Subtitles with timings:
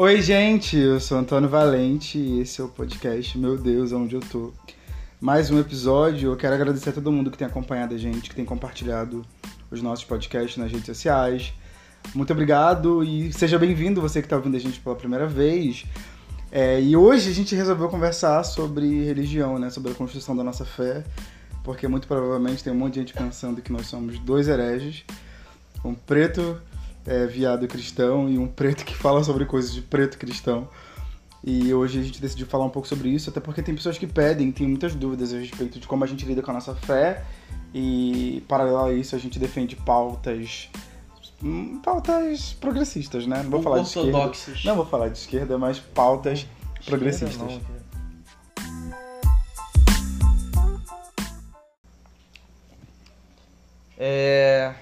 [0.00, 4.20] Oi, gente, eu sou Antônio Valente e esse é o podcast Meu Deus, Onde Eu
[4.20, 4.52] Tô.
[5.20, 8.36] Mais um episódio, eu quero agradecer a todo mundo que tem acompanhado a gente, que
[8.36, 9.26] tem compartilhado
[9.72, 11.52] os nossos podcasts nas redes sociais.
[12.14, 15.84] Muito obrigado e seja bem-vindo você que está ouvindo a gente pela primeira vez.
[16.52, 19.68] É, e hoje a gente resolveu conversar sobre religião, né?
[19.68, 21.02] Sobre a construção da nossa fé,
[21.64, 25.04] porque muito provavelmente tem um monte de gente pensando que nós somos dois hereges,
[25.84, 26.56] um preto
[27.08, 30.68] é, viado cristão e um preto que fala sobre coisas de preto cristão.
[31.42, 34.06] E hoje a gente decidiu falar um pouco sobre isso, até porque tem pessoas que
[34.06, 37.24] pedem, tem muitas dúvidas a respeito de como a gente lida com a nossa fé.
[37.72, 40.68] E paralelo a isso, a gente defende pautas
[41.42, 43.42] hum, pautas progressistas, né?
[43.42, 44.32] Não vou falar de esquerda.
[44.64, 46.46] Não vou falar de esquerda, mas pautas
[46.84, 47.36] progressistas.
[47.36, 47.60] Não,
[53.96, 54.74] é,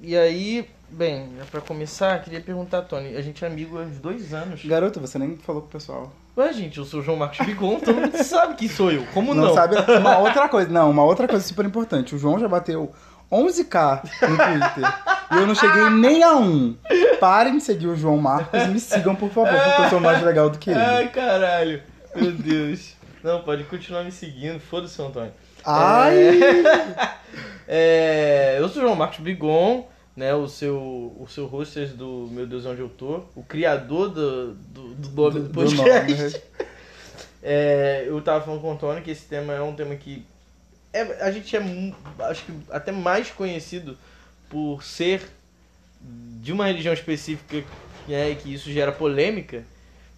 [0.00, 4.32] e aí, bem, pra começar, queria perguntar, Tony, a gente é amigo há uns dois
[4.32, 4.64] anos.
[4.64, 6.12] Garota, você nem falou pro pessoal.
[6.36, 9.04] Ué, gente, eu sou o João Marcos Bigon, todo mundo sabe quem sou eu.
[9.12, 9.46] Como não?
[9.46, 12.14] Não sabe uma outra coisa, não, uma outra coisa super importante.
[12.14, 12.92] O João já bateu
[13.30, 14.94] 11k no Twitter.
[15.32, 16.76] e eu não cheguei nem a um.
[17.20, 20.22] Parem de seguir o João Marcos e me sigam, por favor, porque eu sou mais
[20.22, 20.78] legal do que ele.
[20.78, 21.82] Ai, caralho.
[22.14, 22.94] Meu Deus.
[23.22, 24.58] Não, pode continuar me seguindo.
[24.58, 25.32] Foda-se, Antônio.
[25.64, 26.40] Ai!
[27.68, 30.34] É, eu sou o João Marcos Bigon, né?
[30.34, 33.22] O seu, o seu hostess do Meu Deus Onde Eu Tô.
[33.34, 36.14] O criador do, do, do nome do, Do podcast.
[36.14, 36.42] nome.
[37.44, 40.24] É, eu tava falando com o Antônio que esse tema é um tema que
[40.92, 41.60] é, a gente é,
[42.20, 43.98] acho que até mais conhecido
[44.48, 45.28] por ser
[46.40, 47.64] de uma religião específica
[48.06, 49.64] né, que isso gera polêmica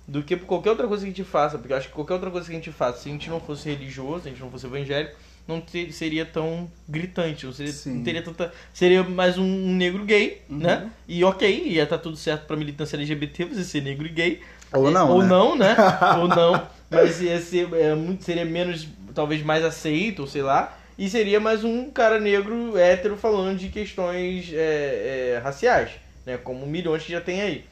[0.06, 1.56] do que por qualquer outra coisa que a gente faça.
[1.56, 3.40] Porque eu acho que qualquer outra coisa que a gente faça, se a gente não
[3.40, 7.72] fosse religioso, se a gente não fosse evangélico, não ter- seria tão gritante, não, seria,
[7.72, 7.96] Sim.
[7.96, 8.52] não teria tanta.
[8.72, 10.58] Seria mais um, um negro gay, Uhum.
[10.58, 10.90] né?
[11.06, 14.40] E ok, ia estar tudo certo pra militância LGBT você ser negro e gay.
[14.72, 15.28] Ou não, Ou né?
[15.28, 15.76] não, né?
[16.18, 16.66] ou não.
[16.90, 20.76] Mas ia ser, é, muito, seria menos, talvez mais aceito, ou sei lá.
[20.96, 25.90] E seria mais um cara negro hétero falando de questões é, é, raciais,
[26.24, 26.36] né?
[26.38, 27.64] Como milhões que já tem aí.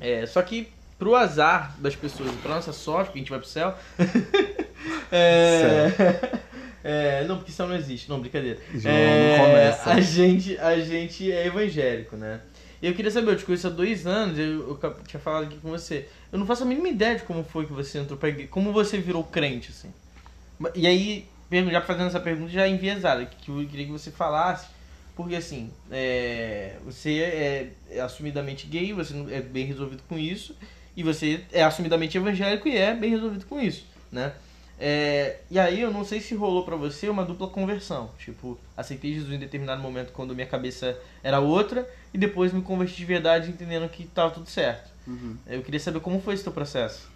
[0.00, 0.68] É, só que
[0.98, 3.74] pro azar das pessoas, pra nossa sorte, porque a gente vai pro céu.
[5.10, 5.90] é,
[6.84, 8.58] é, não, porque céu não existe, não, brincadeira.
[8.74, 9.90] João, É, não começa.
[9.90, 12.42] A gente, a gente é evangélico, né?
[12.82, 15.56] E eu queria saber, eu te conheço há dois anos, eu, eu tinha falado aqui
[15.56, 16.06] com você.
[16.30, 18.70] Eu não faço a mínima ideia de como foi que você entrou pra igreja, como
[18.70, 19.90] você virou crente, assim.
[20.74, 21.26] E aí,
[21.70, 24.66] já fazendo essa pergunta já enviesada, que eu queria que você falasse,
[25.16, 30.54] porque assim, é, você é, é assumidamente gay, você é bem resolvido com isso,
[30.94, 34.34] e você é assumidamente evangélico e é bem resolvido com isso, né?
[34.78, 38.10] É, e aí eu não sei se rolou pra você uma dupla conversão.
[38.18, 42.96] Tipo, aceitei Jesus em determinado momento quando minha cabeça era outra e depois me converti
[42.96, 44.90] de verdade entendendo que tava tudo certo.
[45.06, 45.36] Uhum.
[45.46, 47.12] Eu queria saber como foi esse teu processo.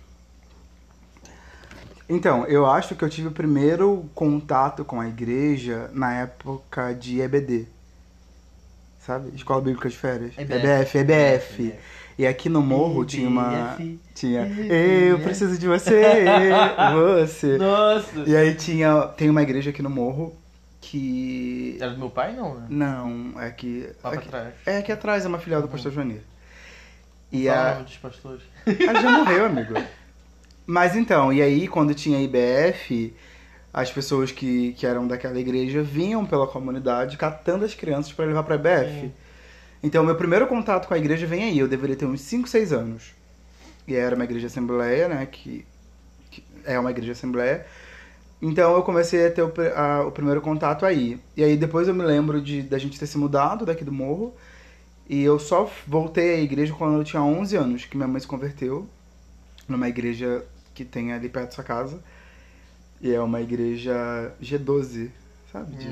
[2.08, 7.20] Então, eu acho que eu tive o primeiro contato com a igreja na época de
[7.20, 7.66] EBD.
[9.00, 9.34] Sabe?
[9.34, 10.32] Escola Bíblica de Férias.
[10.38, 10.98] EBF.
[10.98, 11.74] EBF, EBF.
[12.18, 13.76] E aqui no morro tinha uma.
[14.14, 14.44] Tinha.
[14.46, 16.02] Eu preciso de você!
[17.22, 17.56] Você!
[17.58, 18.24] Nossa!
[18.26, 19.02] E aí tinha.
[19.16, 20.34] Tem uma igreja aqui no morro
[20.80, 21.76] que.
[21.80, 22.66] Era do meu pai não, né?
[22.68, 23.88] Não, é que.
[24.02, 24.54] Lá pra aqui- trás.
[24.66, 26.22] É aqui atrás, é uma filial do pastor Joanir.
[27.30, 27.72] E o a.
[27.74, 28.42] nome dos pastores.
[28.66, 29.74] Ela já morreu, amigo.
[30.66, 33.14] Mas então, e aí quando tinha IBF,
[33.72, 38.42] as pessoas que, que eram daquela igreja vinham pela comunidade catando as crianças para levar
[38.42, 38.90] pra IBF.
[39.02, 39.12] Sim.
[39.82, 41.58] Então, meu primeiro contato com a igreja vem aí.
[41.58, 43.12] Eu deveria ter uns 5, 6 anos.
[43.86, 45.26] E era uma igreja assembleia, né?
[45.26, 45.64] Que,
[46.30, 47.64] que é uma igreja assembleia.
[48.40, 51.18] Então, eu comecei a ter o, a- o primeiro contato aí.
[51.36, 54.34] E aí, depois eu me lembro de da gente ter se mudado daqui do morro.
[55.08, 58.26] E eu só voltei à igreja quando eu tinha 11 anos, que minha mãe se
[58.26, 58.86] converteu
[59.66, 60.44] numa igreja
[60.74, 61.98] que tem ali perto da sua casa.
[63.00, 65.10] E é uma igreja G12,
[65.52, 65.76] sabe?
[65.76, 65.88] De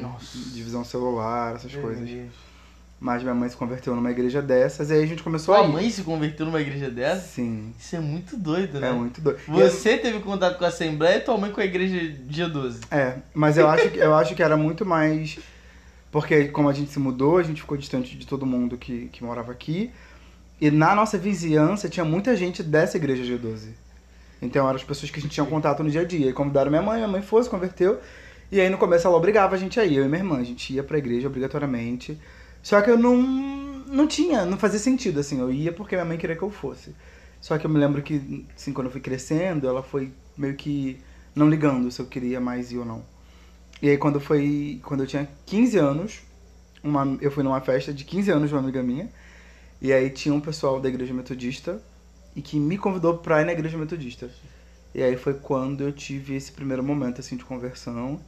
[0.52, 2.08] divisão celular, essas Meu coisas.
[2.08, 2.32] Deus.
[2.98, 5.68] Mas minha mãe se converteu numa igreja dessas e aí a gente começou Sua a
[5.68, 5.72] ir.
[5.72, 7.26] mãe se converteu numa igreja dessa?
[7.28, 8.88] Sim, Isso é muito doido, né?
[8.88, 9.38] é muito doido.
[9.48, 12.48] E eu- Você teve contato com a Assembleia e tua mãe com a igreja dia
[12.48, 12.80] 12.
[12.90, 15.38] É, mas eu acho, que- eu acho que era muito mais.
[16.10, 19.22] Porque como a gente se mudou, a gente ficou distante de todo mundo que, que
[19.22, 19.90] morava aqui.
[20.58, 23.74] E na nossa vizinhança tinha muita gente dessa igreja G12.
[24.40, 26.30] Então eram as pessoas que a gente tinha contato no dia a dia.
[26.30, 28.00] E convidaram minha mãe, minha mãe foi, se converteu.
[28.50, 30.38] E aí no começo ela obrigava a gente a ir, eu e minha irmã.
[30.38, 32.18] A gente ia pra igreja obrigatoriamente.
[32.66, 35.38] Só que eu não, não tinha, não fazia sentido, assim.
[35.38, 36.96] Eu ia porque minha mãe queria que eu fosse.
[37.40, 40.98] Só que eu me lembro que, assim, quando eu fui crescendo, ela foi meio que
[41.32, 43.04] não ligando se eu queria mais ir ou não.
[43.80, 46.22] E aí quando foi, quando eu tinha 15 anos,
[46.82, 49.08] uma, eu fui numa festa de 15 anos de uma amiga minha.
[49.80, 51.80] E aí tinha um pessoal da igreja metodista
[52.34, 54.28] e que me convidou pra ir na igreja metodista.
[54.92, 58.20] E aí foi quando eu tive esse primeiro momento, assim, de conversão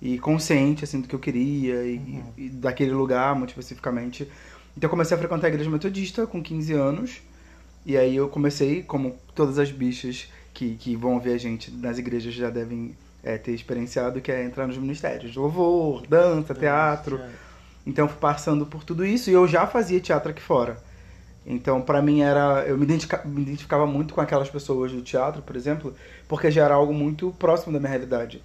[0.00, 2.22] e consciente, assim, do que eu queria e, Uhum.
[2.36, 4.24] e daquele lugar, muito especificamente.
[4.76, 7.22] Então eu comecei a frequentar a igreja metodista com 15 anos.
[7.84, 11.98] E aí eu comecei, como todas as bichas que, que vão ver a gente nas
[11.98, 15.34] igrejas já devem é, ter experienciado, que é entrar nos ministérios.
[15.36, 17.20] Louvor, dança, teatro.
[17.86, 20.78] Então eu fui passando por tudo isso e eu já fazia teatro aqui fora.
[21.46, 22.64] Então pra mim era.
[22.66, 25.94] Eu me, identica- me identificava muito com aquelas pessoas do teatro, por exemplo,
[26.28, 28.42] porque já era algo muito próximo da minha realidade.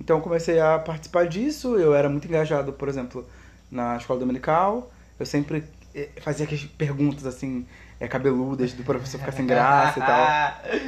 [0.00, 3.26] Então eu comecei a participar disso, eu era muito engajado, por exemplo,
[3.70, 4.90] na escola dominical.
[5.18, 5.62] Eu sempre
[5.94, 7.66] eh, fazia aquelas perguntas assim,
[8.00, 10.80] eh, cabeludas do professor ficar sem graça e tal.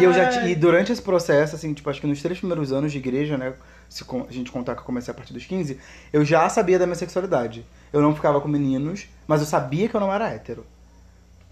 [0.00, 2.90] E eu já e durante esse processo, assim, tipo, acho que nos três primeiros anos
[2.90, 3.52] de igreja, né,
[3.88, 5.78] se a gente contar que eu comecei a partir dos 15,
[6.12, 7.64] eu já sabia da minha sexualidade.
[7.92, 10.66] Eu não ficava com meninos, mas eu sabia que eu não era hétero.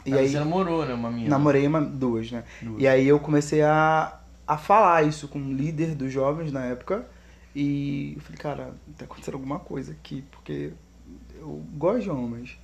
[0.05, 0.95] E Mas aí Você namorou, né?
[0.95, 1.31] Uma menina.
[1.31, 2.45] namorei uma, duas, né?
[2.61, 2.83] Duas.
[2.83, 4.13] E aí eu comecei a,
[4.47, 7.07] a falar isso com o líder dos jovens na época.
[7.55, 10.73] E eu falei, cara, tá acontecendo alguma coisa aqui, porque
[11.39, 12.59] eu gosto de homens.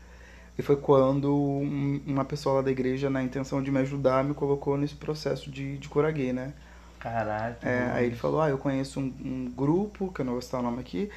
[0.59, 4.35] E foi quando um- uma pessoa lá da igreja, na intenção de me ajudar, me
[4.35, 6.53] colocou nesse processo de, de cura gay, né?
[6.99, 7.57] Caralho.
[7.63, 10.61] É, aí ele falou, ah, eu conheço um, um grupo, que eu não vou citar
[10.61, 11.09] o nome aqui,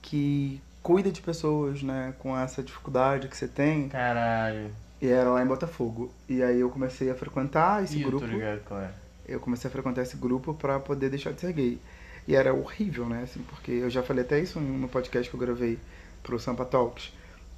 [0.00, 3.88] que cuida de pessoas, né, com essa dificuldade que você tem.
[3.88, 4.70] Caralho.
[5.00, 6.12] E era lá em Botafogo.
[6.28, 8.24] E aí eu comecei a frequentar esse eu grupo.
[8.26, 8.90] tô ligado qual é.
[9.26, 11.78] Eu comecei a frequentar esse grupo pra poder deixar de ser gay.
[12.26, 15.40] E era horrível, né, assim, porque eu já falei até isso no podcast que eu
[15.40, 15.78] gravei
[16.22, 17.12] pro Sampa Talks.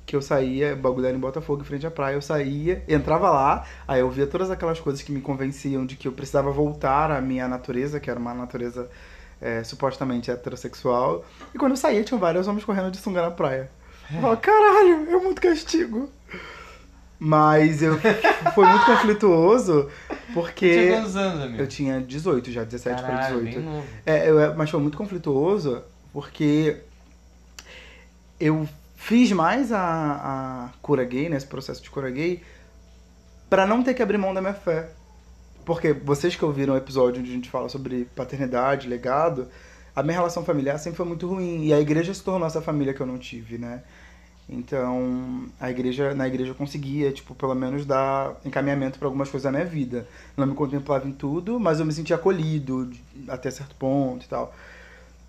[0.07, 3.31] Que eu saía, o bagulho era em Botafogo, em frente à praia, eu saía, entrava
[3.31, 7.11] lá, aí eu via todas aquelas coisas que me convenciam de que eu precisava voltar
[7.11, 8.91] à minha natureza, que era uma natureza
[9.41, 11.25] é, supostamente heterossexual.
[11.55, 13.71] E quando eu saía, tinham vários homens correndo de sunga na praia.
[14.11, 16.11] Eu falava, caralho, é muito castigo.
[17.19, 17.99] Mas eu
[18.55, 19.89] foi muito conflituoso,
[20.32, 21.62] porque Tinha quantos anos, amigo?
[21.62, 23.55] eu tinha 18 já, 17 para Caralho, 18.
[23.56, 23.87] bem novo.
[24.06, 25.82] É, eu- mas foi muito conflituoso
[26.12, 26.76] porque
[28.41, 32.43] eu fiz mais a, a cura gay, né, esse processo de cura gay,
[33.50, 34.88] pra não ter que abrir mão da minha fé.
[35.65, 39.49] Porque vocês que ouviram o episódio onde a gente fala sobre paternidade, legado,
[39.97, 41.65] a minha relação familiar sempre foi muito ruim.
[41.65, 43.82] E a igreja se tornou essa família que eu não tive, né?
[44.49, 49.44] Então, a igreja, na igreja eu conseguia, tipo, pelo menos dar encaminhamento para algumas coisas
[49.44, 50.06] da minha vida.
[50.37, 52.91] Não me contemplava em tudo, mas eu me sentia acolhido
[53.29, 54.55] até certo ponto e tal.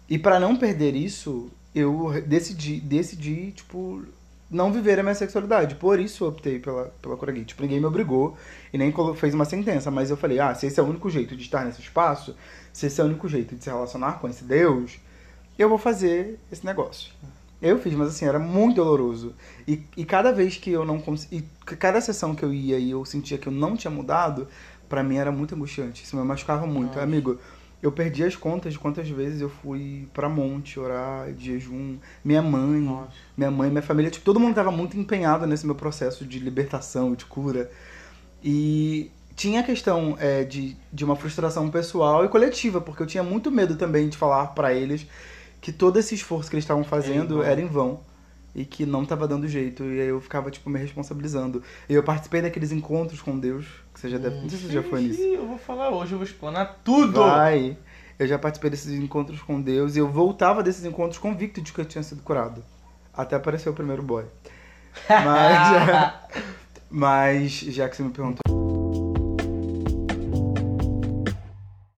[0.09, 4.03] E para não perder isso, eu decidi, decidi, tipo,
[4.51, 5.75] não viver a minha sexualidade.
[5.75, 7.45] Por isso eu optei pela, pela cura gay.
[7.45, 8.37] Tipo, ninguém me obrigou
[8.73, 11.35] e nem fez uma sentença, mas eu falei, ah, se esse é o único jeito
[11.35, 12.35] de estar nesse espaço,
[12.71, 14.99] se esse é o único jeito de se relacionar com esse Deus,
[15.57, 17.11] eu vou fazer esse negócio.
[17.61, 19.33] Eu fiz, mas assim, era muito doloroso.
[19.67, 21.45] E, e cada vez que eu não consegui.
[21.65, 24.47] Cada sessão que eu ia e eu sentia que eu não tinha mudado,
[24.89, 26.03] pra mim era muito angustiante.
[26.03, 26.89] Isso me machucava muito.
[26.89, 27.01] Nossa.
[27.01, 27.39] Amigo,
[27.81, 31.97] eu perdi as contas de quantas vezes eu fui pra monte orar de jejum.
[32.23, 33.09] Minha mãe, Nossa.
[33.37, 37.13] minha mãe, minha família, tipo, todo mundo tava muito empenhado nesse meu processo de libertação
[37.13, 37.71] de cura.
[38.43, 43.23] E tinha a questão é, de, de uma frustração pessoal e coletiva, porque eu tinha
[43.23, 45.07] muito medo também de falar pra eles
[45.65, 47.43] que todo esse esforço que eles estavam fazendo vão.
[47.43, 48.01] era em vão
[48.53, 49.83] e que não tava dando jeito.
[49.83, 51.63] E aí eu ficava, tipo, me responsabilizando.
[51.89, 54.35] E eu participei daqueles encontros com Deus, que você já deve.
[54.41, 55.19] Não sei se você já foi nisso.
[55.19, 57.19] Eu vou falar hoje, eu vou explanar tudo.
[57.19, 57.75] Vai.
[58.19, 61.81] Eu já participei desses encontros com Deus e eu voltava desses encontros convicto de que
[61.81, 62.63] eu tinha sido curado.
[63.11, 64.25] Até apareceu o primeiro boy.
[65.09, 66.13] Mas,
[66.91, 68.41] mas já que você me perguntou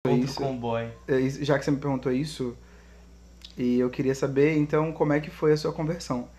[0.07, 0.87] Outro isso, comboy.
[1.05, 2.55] é isso- já que você me perguntou isso,
[3.57, 6.29] e eu queria saber então como é que foi a sua conversão.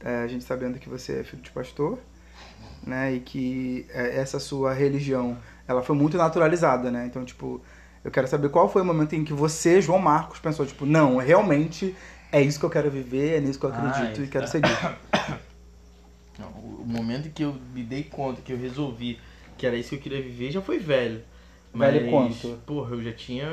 [0.00, 1.98] É, a gente sabendo que você é filho de pastor,
[2.84, 5.38] né, e que é, essa sua religião,
[5.68, 7.06] ela foi muito naturalizada, né?
[7.06, 7.60] Então, tipo,
[8.02, 11.18] eu quero saber qual foi o momento em que você, João Marcos, pensou, tipo, não,
[11.18, 11.94] realmente
[12.32, 14.48] é isso que eu quero viver, é nisso que eu Ah, acredito e isso quero
[14.48, 14.68] seguir.
[16.56, 19.20] O momento em que eu me dei conta, que eu resolvi
[19.56, 21.22] que era isso que eu queria viver, já foi velho.
[21.72, 22.58] Velho quanto?
[22.66, 23.46] Porra, eu já tinha.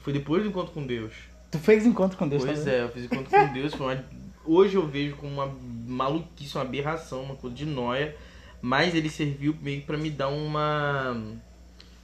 [0.00, 1.12] Foi depois do encontro com Deus.
[1.54, 2.74] Tu fez encontro com Deus pois também?
[2.74, 3.72] é, eu fiz encontro com Deus.
[3.74, 4.04] Uma...
[4.44, 5.46] Hoje eu vejo como uma
[5.86, 8.16] maluquice, uma aberração, uma coisa de noia.
[8.60, 11.16] Mas ele serviu meio pra me dar uma.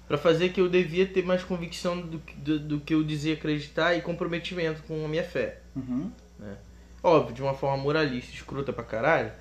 [0.07, 3.35] Pra fazer que eu devia ter mais convicção do, que- do, do que eu dizia
[3.35, 5.59] acreditar e comprometimento com a minha fé.
[5.75, 6.12] Uhum.
[7.02, 9.33] Óbvio, de uma forma moralista, escrota pra caralho.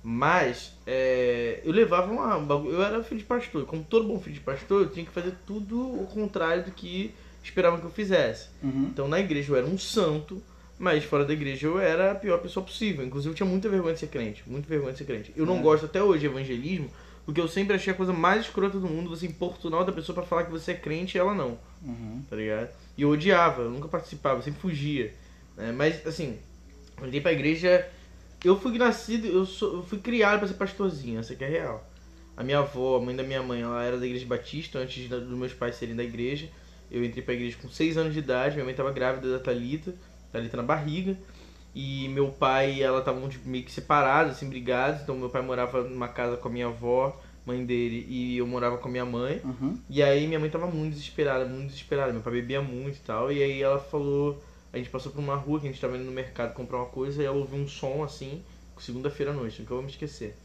[0.00, 2.36] Mas é, eu levava uma.
[2.36, 3.64] um Eu era filho de pastor.
[3.66, 7.12] Como todo bom filho de pastor, eu tinha que fazer tudo o contrário do que
[7.48, 8.48] esperavam que eu fizesse.
[8.62, 8.88] Uhum.
[8.92, 10.42] Então na igreja eu era um santo,
[10.78, 13.04] mas fora da igreja eu era a pior pessoa possível.
[13.04, 14.42] Inclusive eu tinha muita vergonha de ser crente.
[14.46, 15.32] Muita vergonha de ser crente.
[15.36, 15.62] Eu não É.
[15.62, 16.90] gosto até hoje de evangelismo
[17.24, 20.22] Porque eu sempre achei a coisa mais escrota do mundo você importunar outra pessoa pra
[20.24, 22.22] falar que você é crente e ela não, Uhum.
[22.30, 22.68] tá ligado?
[22.96, 25.12] E eu odiava, eu nunca participava, eu sempre fugia.
[25.56, 25.72] né?
[25.72, 26.38] Mas, assim,
[27.00, 27.84] eu entrei pra igreja.
[28.44, 31.84] Eu fui nascido, eu, sou, eu fui criado pra ser pastorzinho, essa que é real.
[32.36, 35.36] A minha avó, a mãe da minha mãe, ela era da igreja batista antes dos
[35.36, 36.48] meus pais serem da igreja.
[36.90, 39.94] Eu entrei pra igreja com 6 anos de idade, minha mãe tava grávida da Thalita,
[40.32, 41.16] Thalita na barriga.
[41.74, 45.02] E meu pai e ela estavam tipo, meio que separados, assim, brigados.
[45.02, 48.78] Então meu pai morava numa casa com a minha avó, mãe dele, e eu morava
[48.78, 49.42] com a minha mãe.
[49.44, 49.78] Uhum.
[49.90, 52.12] E aí minha mãe tava muito desesperada, muito desesperada.
[52.14, 53.30] Meu pai bebia muito e tal.
[53.30, 54.42] E aí ela falou.
[54.72, 56.86] A gente passou por uma rua que a gente tava indo no mercado comprar uma
[56.86, 58.42] coisa e ela ouviu um som assim,
[58.78, 60.36] segunda-feira à noite, nunca vou me esquecer.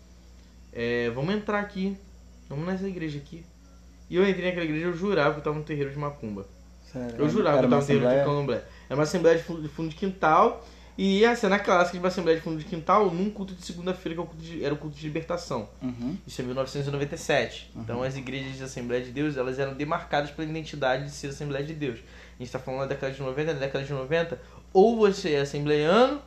[0.72, 1.98] É, vamos entrar aqui.
[2.48, 3.44] Vamos nessa igreja aqui.
[4.12, 6.46] E eu entrei naquela igreja, eu jurava que eu tava no terreiro de Macumba.
[6.92, 7.16] Sério.
[7.18, 8.62] Eu jurava que eu tava no terreiro de candomblé.
[8.90, 10.68] Era uma assembleia de fundo de, fundo de quintal.
[10.98, 14.14] E a cena clássica de uma assembleia de fundo de quintal num culto de segunda-feira,
[14.16, 15.70] que é o culto de- era o culto de libertação.
[15.82, 16.18] Uhum.
[16.28, 17.72] Isso é 1997.
[17.76, 21.66] Então as igrejas de Assembleia de Deus, elas eram demarcadas pela identidade de ser Assembleia
[21.66, 22.00] de Deus.
[22.00, 24.40] A gente está falando da década de 90, na década de 90,
[24.74, 26.22] ou você é assembleiano,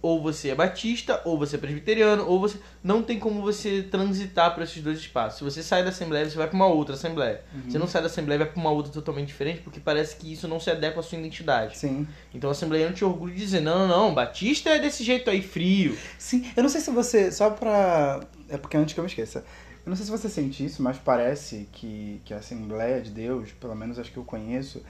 [0.00, 4.54] ou você é batista, ou você é presbiteriano, ou você não tem como você transitar
[4.54, 5.38] por esses dois espaços.
[5.38, 7.42] Se você sai da Assembleia, você vai para uma outra Assembleia.
[7.66, 10.46] Você não sai da Assembleia vai para uma outra totalmente diferente, porque parece que isso
[10.46, 11.76] não se adequa à sua identidade.
[11.76, 12.06] Sim.
[12.32, 15.42] Então o assembleiano tinha orgulho de dizer, não, não, não, batista é desse jeito aí,
[15.42, 15.96] frio.
[16.16, 17.32] Sim, eu não sei se você.
[17.32, 18.20] Só pra.
[18.48, 19.44] É porque antes que eu me esqueça.
[19.84, 23.52] Eu não sei se você sente isso, mas parece que, que a Assembleia de Deus,
[23.52, 24.82] pelo menos acho que eu conheço,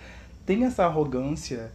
[0.44, 1.70] tem essa arrogância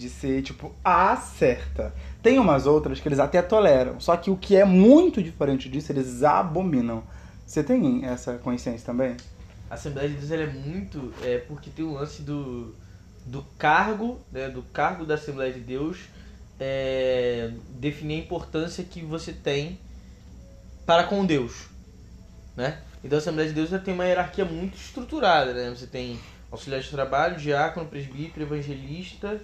[0.00, 1.94] de ser, tipo, a certa.
[2.22, 5.92] Tem umas outras que eles até toleram, só que o que é muito diferente disso,
[5.92, 7.04] eles abominam.
[7.46, 9.14] Você tem essa consciência também?
[9.68, 11.12] A Assembleia de Deus é muito.
[11.22, 12.74] É, porque tem o lance do,
[13.26, 15.98] do cargo, né, do cargo da Assembleia de Deus,
[16.58, 19.78] é, definir a importância que você tem
[20.86, 21.68] para com Deus.
[22.56, 22.78] Né?
[23.04, 25.52] Então a Assembleia de Deus já tem uma hierarquia muito estruturada.
[25.52, 25.68] Né?
[25.68, 26.18] Você tem
[26.50, 29.40] auxiliar de trabalho, diácono, presbítero, evangelista,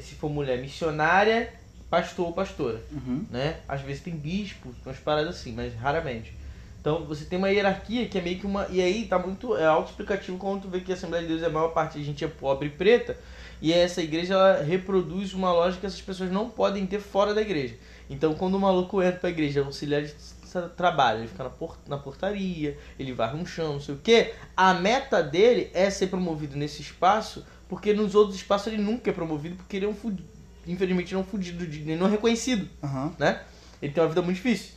[0.00, 1.48] se for mulher, missionária,
[1.90, 3.24] pastor ou pastora Uhum.
[3.30, 3.56] né?
[3.68, 6.32] Às vezes tem bispo, umas paradas assim, mas raramente.
[6.80, 8.66] Então você tem uma hierarquia que é meio que uma.
[8.70, 9.56] E aí tá muito.
[9.56, 12.04] É auto-explicativo quando tu vê que a Assembleia de Deus é a maior parte de
[12.04, 13.16] gente é pobre e preta.
[13.60, 17.40] E essa igreja ela reproduz uma lógica que essas pessoas não podem ter fora da
[17.40, 17.74] igreja.
[18.08, 20.14] Então quando o maluco entra pra igreja, o auxiliar de
[20.52, 23.98] tra- trabalho, ele fica na, por- na portaria, ele varre um chão, não sei o
[23.98, 24.34] quê.
[24.56, 29.12] A meta dele é ser promovido nesse espaço, porque nos outros espaços ele nunca é
[29.12, 30.28] promovido, porque ele é um fudido.
[30.66, 33.12] Infelizmente ele é um fudido, ele não é reconhecido Aham.
[33.18, 33.42] né?
[33.80, 34.74] Ele tem uma vida muito difícil.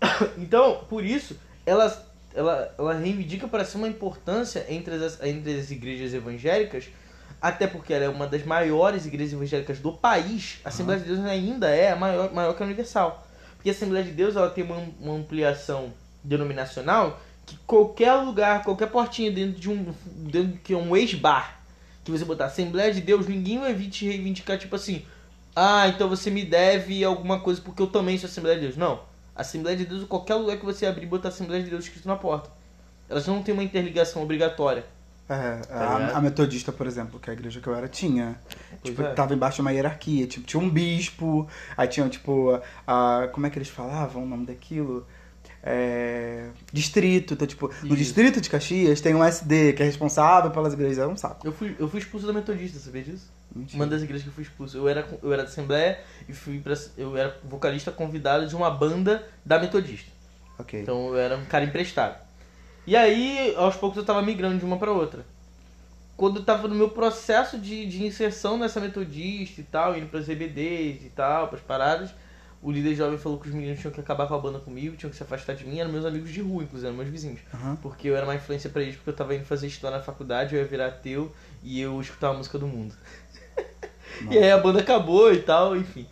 [0.38, 5.70] Então, por isso, ela, ela, ela reivindica para si uma importância entre as, entre as
[5.70, 6.88] igrejas evangélicas,
[7.40, 10.60] até porque ela é uma das maiores igrejas evangélicas do país.
[10.64, 13.26] A Assembleia de Deus ainda é a maior, maior que a Universal.
[13.56, 18.88] Porque a Assembleia de Deus ela tem uma, uma ampliação denominacional que qualquer lugar, qualquer
[18.88, 19.94] portinha dentro de um,
[20.30, 21.57] dentro de que é um ex-bar,
[22.12, 25.04] que você botar Assembleia de Deus, ninguém vai vir te reivindicar, tipo assim,
[25.54, 28.76] ah, então você me deve alguma coisa porque eu também sou Assembleia de Deus.
[28.76, 29.00] Não.
[29.34, 32.50] Assembleia de Deus, qualquer lugar que você abrir, botar Assembleia de Deus escrito na porta.
[33.08, 34.84] Elas não têm uma interligação obrigatória.
[35.28, 38.38] É, a, a metodista, por exemplo, que é a igreja que eu era, tinha.
[38.48, 39.12] Pois Tipo, é.
[39.12, 40.26] tava embaixo de uma hierarquia.
[40.26, 41.46] Tipo, tinha um bispo,
[41.76, 45.06] aí tinha, tipo, a, a- como é que eles falavam o nome daquilo?
[45.70, 47.34] É, distrito.
[47.34, 47.96] Então, tipo, no Isso.
[47.96, 50.98] distrito de Caxias tem um SD que é responsável pelas igrejas.
[50.98, 51.46] É um saco.
[51.46, 53.30] Eu fui, eu fui expulso da Metodista, sabia disso?
[53.54, 53.76] Mentira.
[53.76, 54.78] Uma das igrejas que eu fui expulso.
[54.78, 58.70] Eu era, eu era da Assembleia e fui pra, eu era vocalista convidado de uma
[58.70, 60.10] banda da Metodista.
[60.58, 60.80] Ok.
[60.80, 62.16] Então eu era um cara emprestado.
[62.86, 65.26] E aí, aos poucos, eu tava migrando de uma pra outra.
[66.16, 70.30] Quando eu tava no meu processo de, de inserção nessa metodista e tal, indo pras
[70.30, 72.10] EBDs e tal, pras paradas,
[72.62, 75.10] o líder jovem falou que os meninos tinham que acabar com a banda comigo, tinham
[75.10, 77.40] que se afastar de mim, eram meus amigos de rua, inclusive, eram meus vizinhos.
[77.54, 77.76] Aham.
[77.80, 80.54] Porque eu era uma influência pra eles, porque eu tava indo fazer história na faculdade,
[80.54, 82.94] eu ia virar ateu e eu escutava a música do mundo.
[84.30, 86.04] E aí a banda acabou e tal, enfim.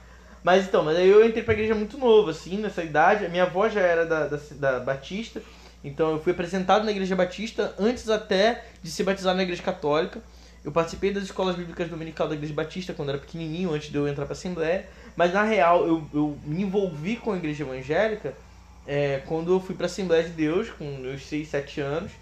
[0.44, 3.26] Mas então, mas aí eu entrei pra igreja muito novo, assim, nessa idade.
[3.26, 5.42] A minha avó já era da, da, da Batista,
[5.82, 10.22] então eu fui apresentado na igreja Batista antes até de ser batizado na igreja católica.
[10.64, 14.06] Eu participei das escolas bíblicas dominical da igreja Batista quando era pequenininho, antes de eu
[14.06, 14.88] entrar pra Assembleia.
[15.16, 18.34] Mas na real, eu, eu me envolvi com a igreja evangélica
[18.86, 22.12] é, quando eu fui pra Assembleia de Deus, com meus 6, 7 anos.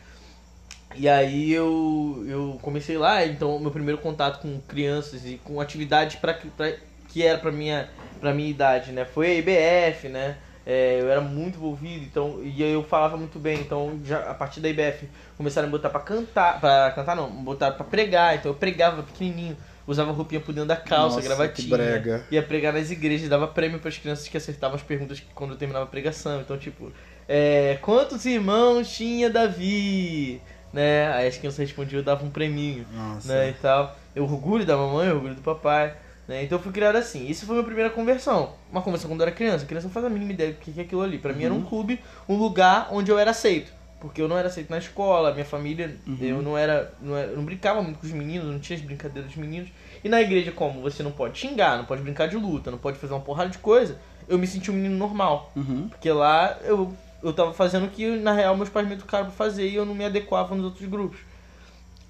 [0.96, 6.16] E aí eu, eu comecei lá, então meu primeiro contato com crianças e com atividades
[6.16, 7.88] pra, que- era pra minha,
[8.20, 9.04] pra minha idade, né?
[9.04, 10.36] Foi a IBF, né?
[10.64, 14.60] É, eu era muito envolvido, então, e eu falava muito bem, então já a partir
[14.60, 18.36] da IBF começaram a me botar pra cantar, pra cantar não, me botaram pra pregar,
[18.36, 22.90] então eu pregava pequenininho, usava roupinha por dentro da calça, Nossa, gravatinha, ia pregar nas
[22.90, 26.56] igrejas, dava prêmio pras crianças que acertavam as perguntas quando eu terminava a pregação, então
[26.56, 26.92] tipo,
[27.28, 30.40] é, quantos irmãos tinha Davi?
[30.72, 31.12] Né?
[31.12, 33.32] Aí as crianças respondiam, eu dava um preminho, Nossa.
[33.32, 33.96] né, e tal.
[34.14, 35.94] Eu orgulho da mamãe, eu orgulho do papai.
[36.26, 36.44] Né?
[36.44, 37.28] Então eu fui criado assim.
[37.28, 38.54] Isso foi a minha primeira conversão.
[38.70, 39.64] Uma conversão quando eu era criança.
[39.64, 41.18] A criança não faz a mínima ideia do que que é aquilo ali.
[41.18, 43.72] Pra mim era um clube, um lugar onde eu era aceito.
[44.00, 47.36] Porque eu não era aceito na escola, minha família, eu não era, não era- eu
[47.36, 49.70] não brincava muito com os meninos, não tinha as brincadeiras dos meninos.
[50.02, 52.98] E na igreja, como você não pode xingar, não pode brincar de luta, não pode
[52.98, 53.98] fazer uma porrada de coisa,
[54.28, 55.50] eu me senti um menino normal.
[55.56, 55.88] Uhum.
[55.88, 59.34] Porque lá eu, eu tava fazendo o que na real meus pais me educaram pra
[59.34, 61.20] fazer e eu não me adequava nos outros grupos.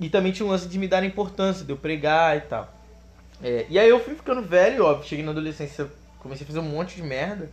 [0.00, 2.74] E também tinha um lance de me dar importância, de eu pregar e tal.
[3.40, 5.88] É, e aí eu fui ficando velho, óbvio, cheguei na adolescência,
[6.18, 7.50] comecei a fazer um monte de merda.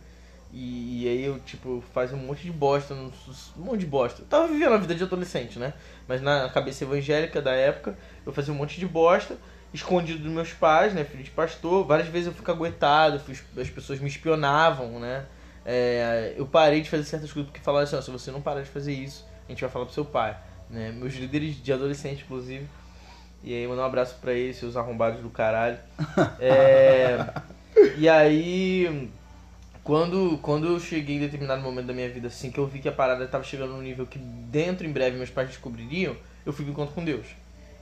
[0.52, 3.10] E, e aí eu, tipo, fazia um monte de bosta, um,
[3.56, 4.20] um monte de bosta.
[4.22, 5.72] Eu tava vivendo a vida de adolescente, né?
[6.06, 9.38] Mas na cabeça evangélica da época, eu fazia um monte de bosta,
[9.72, 11.04] escondido dos meus pais, né?
[11.04, 11.86] Filho de pastor.
[11.86, 15.24] Várias vezes eu fui caguetado, fui- as pessoas me espionavam, né?
[15.64, 18.60] É, eu parei de fazer certas coisas porque falaram assim, ó, se você não parar
[18.60, 20.36] de fazer isso, a gente vai falar pro seu pai.
[20.68, 20.92] Né?
[20.92, 22.66] Meus líderes de adolescente, inclusive.
[23.42, 25.78] E aí, mandar um abraço pra eles, seus arrombados do caralho.
[26.38, 27.26] É,
[27.96, 29.10] e aí,
[29.84, 32.88] quando, quando eu cheguei em determinado momento da minha vida, assim, que eu vi que
[32.88, 36.14] a parada tava chegando num nível que dentro, em breve, meus pais descobririam,
[36.46, 37.26] eu fui pro encontro com Deus.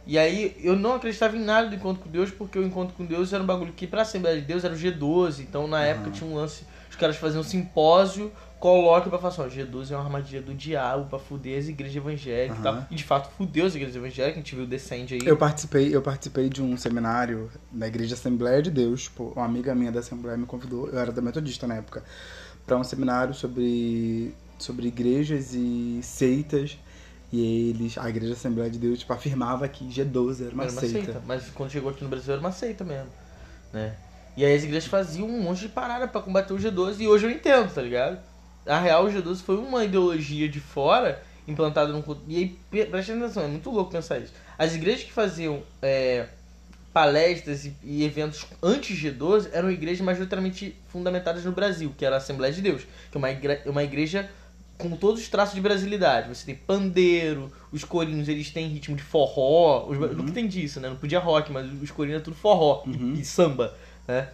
[0.07, 3.05] E aí, eu não acreditava em nada do encontro com Deus, porque o encontro com
[3.05, 5.41] Deus era um bagulho que, pra Assembleia de Deus, era o G12.
[5.41, 9.43] Então, na época, tinha um lance, os caras faziam um simpósio, coloca pra falar assim,
[9.43, 12.77] ó, G12 é uma armadilha do diabo pra fuder as igrejas evangélicas e Aham.
[12.77, 12.87] tal.
[12.91, 15.27] E, de fato, fudeu as igrejas evangélicas, a gente viu o Descende aí.
[15.27, 19.09] Eu participei, eu participei de um seminário na Igreja Assembleia de Deus.
[19.09, 22.05] Pô, uma amiga minha da Assembleia me convidou, eu era da Metodista na época,
[22.67, 26.79] para um seminário sobre, sobre igrejas e seitas.
[27.33, 30.81] E eles, a Igreja Assembleia de Deus, tipo, afirmava que G12 era uma, era uma
[30.81, 31.05] seita.
[31.05, 31.23] seita.
[31.27, 33.09] Mas quando chegou aqui no Brasil era uma seita mesmo,
[33.73, 33.95] né?
[34.37, 37.27] E aí as igrejas faziam um monte de parada pra combater o G12 e hoje
[37.27, 38.30] eu entendo, tá ligado?
[38.71, 42.05] A real, o G12 foi uma ideologia de fora implantada no...
[42.29, 44.33] E aí, pre- presta atenção, é muito louco pensar isso.
[44.57, 46.27] As igrejas que faziam é,
[46.93, 52.53] palestras e, e eventos anti-G12 eram igrejas majoritariamente fundamentadas no Brasil, que era a Assembleia
[52.53, 54.31] de Deus, que é uma, igre- uma igreja
[54.79, 56.29] com todos os traços de brasilidade.
[56.29, 60.09] Você tem pandeiro, os corinhos eles têm ritmo de forró, os, Uhum.
[60.15, 60.89] nunca entendi isso, né?
[60.89, 63.15] Não podia rock, mas os corinhos é tudo forró e- Uhum.
[63.15, 63.75] e, samba,
[64.07, 64.29] né?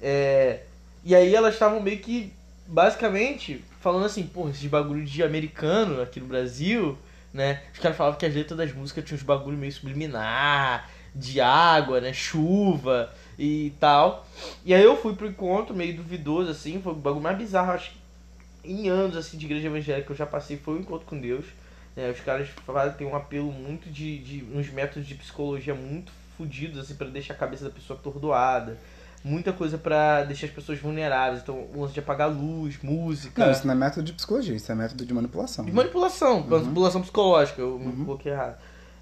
[0.00, 0.60] É,
[1.04, 2.32] e aí elas estavam meio que,
[2.66, 6.96] basicamente, falando assim, porra, esses bagulho de americano aqui no Brasil,
[7.32, 7.62] né?
[7.72, 12.00] Os caras falavam que as letras das músicas tinham uns bagulho meio subliminar, de água,
[12.00, 12.12] né?
[12.12, 14.26] Chuva e tal.
[14.64, 17.90] E aí eu fui pro encontro meio duvidoso, assim, foi o bagulho mais bizarro, acho
[17.90, 18.00] que
[18.62, 21.46] em anos assim de igreja evangélica que eu já passei foi o encontro com Deus.
[21.96, 22.10] né?
[22.10, 26.78] os caras fazem tem um apelo muito de, de uns métodos de psicologia muito fodidos
[26.78, 28.76] assim para deixar a cabeça da pessoa atordoada.
[29.22, 31.42] Muita coisa pra deixar as pessoas vulneráveis.
[31.42, 33.44] Então, o lance de apagar a luz, música.
[33.44, 35.64] Não, isso não é método de psicologia, isso é método de manipulação.
[35.64, 38.04] De manipulação, manipulação psicológica, eu me Uhum.
[38.06, 38.56] coloquei errado.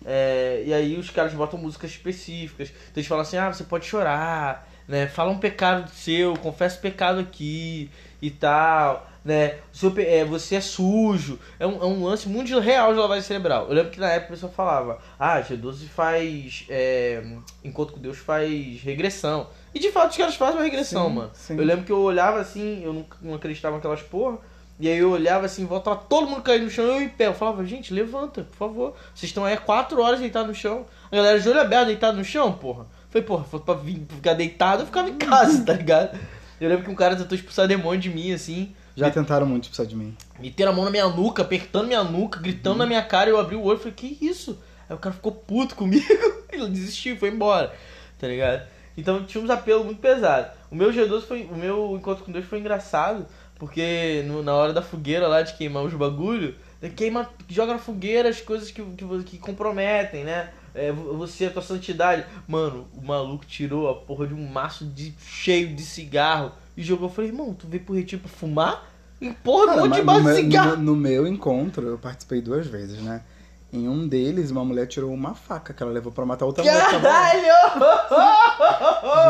[0.05, 2.69] É, e aí os caras botam músicas específicas.
[2.69, 5.07] Então eles falam assim, ah, você pode chorar, né?
[5.07, 7.91] Fala um pecado seu, confessa o pecado aqui
[8.23, 9.57] e tal, né?
[9.73, 11.39] Seu é, você é sujo.
[11.59, 13.67] É um, é um lance muito real de lavagem cerebral.
[13.69, 16.65] Eu lembro que na época a pessoa falava, ah, G12 faz.
[16.69, 17.23] é,
[17.65, 19.49] encontro com Deus faz regressão.
[19.79, 21.31] E de fato os caras fazem uma regressão, Sim, mano.
[21.33, 21.57] sim.
[21.57, 24.39] Eu lembro que eu olhava assim, eu não, não acreditava naquelas porra.
[24.81, 27.09] E aí eu olhava assim, em volta, tava todo mundo caindo no chão, eu em
[27.09, 27.29] pé.
[27.29, 28.97] Eu falava, gente, levanta, por favor.
[29.15, 30.85] Vocês estão aí há quatro horas deitados no chão.
[31.13, 32.87] A galera de olho aberto deitado no chão, porra.
[33.09, 36.19] Falei, porra, fosse pra vir, pra ficar deitado, eu ficava em casa, tá ligado?
[36.61, 38.75] Eu lembro que um cara tentou expulsar demônio de mim, assim.
[38.97, 40.17] Já tentaram muito expulsar de mim.
[40.41, 43.31] Meteram a mão na minha nuca, apertando minha nuca, gritando na minha cara.
[43.31, 44.59] Eu abri o olho e falei, que isso?
[44.89, 46.05] Aí o cara ficou puto comigo.
[46.51, 47.73] Ele desistiu, foi embora.
[48.19, 48.67] Tá ligado?
[48.99, 50.51] Então tinha uns apelos muito pesados.
[50.71, 51.45] O meu G12 foi.
[51.51, 53.25] O meu encontro com Deus foi engraçado.
[53.59, 56.55] Porque no- na hora da fogueira lá de queimar os bagulho,
[56.95, 60.51] queima, joga na fogueira as coisas que, que, que comprometem, né?
[60.75, 62.25] É, vo- você, a tua santidade.
[62.47, 67.09] Mano, o maluco tirou a porra de um maço de, cheio de cigarro e jogou.
[67.09, 68.87] Eu falei, irmão, tu veio pro retiro pra fumar?
[69.21, 70.77] E porra, um monte de maço de meu, cigarro.
[70.77, 73.23] no- no meu encontro, eu participei duas vezes, né?
[73.73, 76.87] Em um deles, uma mulher tirou uma faca que ela levou pra matar outra mulher.
[76.87, 77.13] que tava lá.
[77.13, 78.09] Caralho!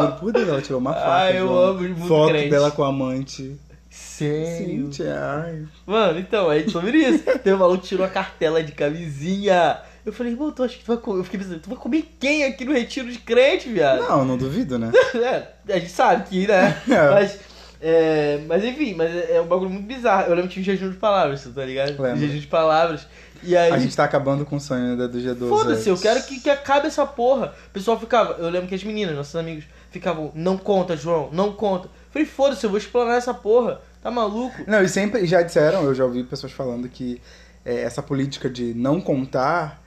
[0.00, 1.10] Juro por Deus, ela tirou uma faca.
[1.10, 1.58] Ai, eu João.
[1.58, 2.50] amo muito Foto crente.
[2.50, 3.56] dela com a amante.
[3.90, 4.92] Sério?
[4.92, 5.64] Sim, ai.
[5.86, 7.24] Mano, então, é sobre isso.
[7.42, 9.78] Tem um maluco que tirou a cartela de camisinha.
[10.04, 11.20] Eu falei, irmão, tu acha que tu vai comer?
[11.20, 14.00] Eu fiquei pensando, tu vai comer quem aqui no retiro de crente, viado?
[14.00, 14.90] Não, não duvido, né?
[15.14, 16.80] É, a gente sabe que, né?
[16.88, 17.10] É.
[17.10, 17.38] Mas,
[17.80, 20.28] é, mas enfim, mas é é um bagulho muito bizarro.
[20.28, 21.90] Eu lembro que tinha um jejum de palavras, tá ligado?
[22.00, 22.16] Lembro.
[22.20, 23.06] Jejum de palavras.
[23.42, 23.70] E aí.
[23.70, 25.48] A gente tá acabando com o sonho da do G12.
[25.48, 27.54] Foda-se, eu quero que, que acabe essa porra.
[27.68, 31.52] O pessoal ficava, eu lembro que as meninas, nossos amigos, ficavam, não conta, João, não
[31.52, 31.88] conta.
[32.10, 33.80] Falei, foda-se, eu vou explanar essa porra.
[34.02, 34.62] Tá maluco?
[34.66, 37.20] Não, e sempre já disseram, eu já ouvi pessoas falando que
[37.64, 39.82] é, essa política de não contar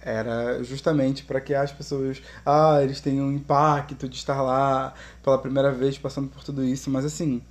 [0.00, 5.38] era justamente para que as pessoas, ah, eles tenham um impacto de estar lá pela
[5.38, 7.42] primeira vez passando por tudo isso, mas assim,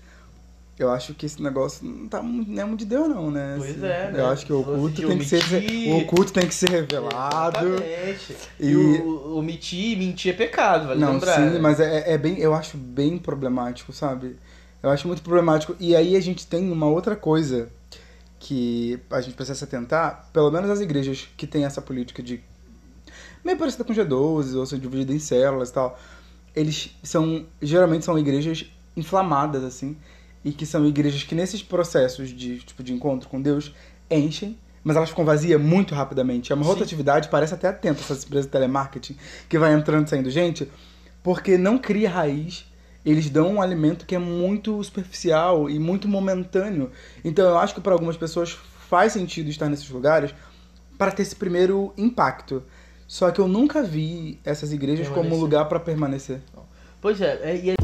[0.80, 3.56] eu acho que esse negócio não tá não é muito de Deus não, né?
[3.58, 4.20] Pois Assim, é, né?
[4.20, 5.94] Eu acho que o oculto tem que ser omitir.
[5.94, 7.68] o oculto tem que ser revelado.
[7.68, 8.36] Exatamente.
[8.60, 11.36] E, E- o, omitir e mentir é pecado, vale Não, lembrar.
[11.36, 11.60] sim, né?
[11.60, 14.38] mas é, é bem, eu acho bem problemático, sabe?
[14.84, 15.76] Eu acho muito problemático.
[15.80, 17.70] E aí a gente tem uma outra coisa
[18.40, 22.40] que a gente precisa se atentar, pelo menos as igrejas que têm essa política de
[23.44, 26.00] meio parecida com G12, ou são divididas em células e tal.
[26.56, 29.98] Eles são, geralmente são igrejas inflamadas, assim,
[30.48, 33.74] e que são igrejas que nesses processos de, tipo, de encontro com Deus
[34.10, 36.54] enchem, mas elas ficam vazias muito rapidamente.
[36.54, 36.72] É uma Sim.
[36.72, 39.18] rotatividade, parece até atenta essas empresas de telemarketing,
[39.50, 40.72] que vai entrando e saindo gente,
[41.22, 42.66] porque não cria raiz.
[43.06, 46.92] Eles dão um alimento que é muito superficial e muito momentâneo.
[47.26, 48.58] Então eu acho que para algumas pessoas
[48.90, 50.34] faz sentido estar nesses lugares
[50.98, 52.64] para ter esse primeiro impacto.
[53.06, 55.42] Só que eu nunca vi essas igrejas como Permanecer.
[55.42, 56.42] lugar para permanecer.
[57.02, 57.77] Pois é, é, e é...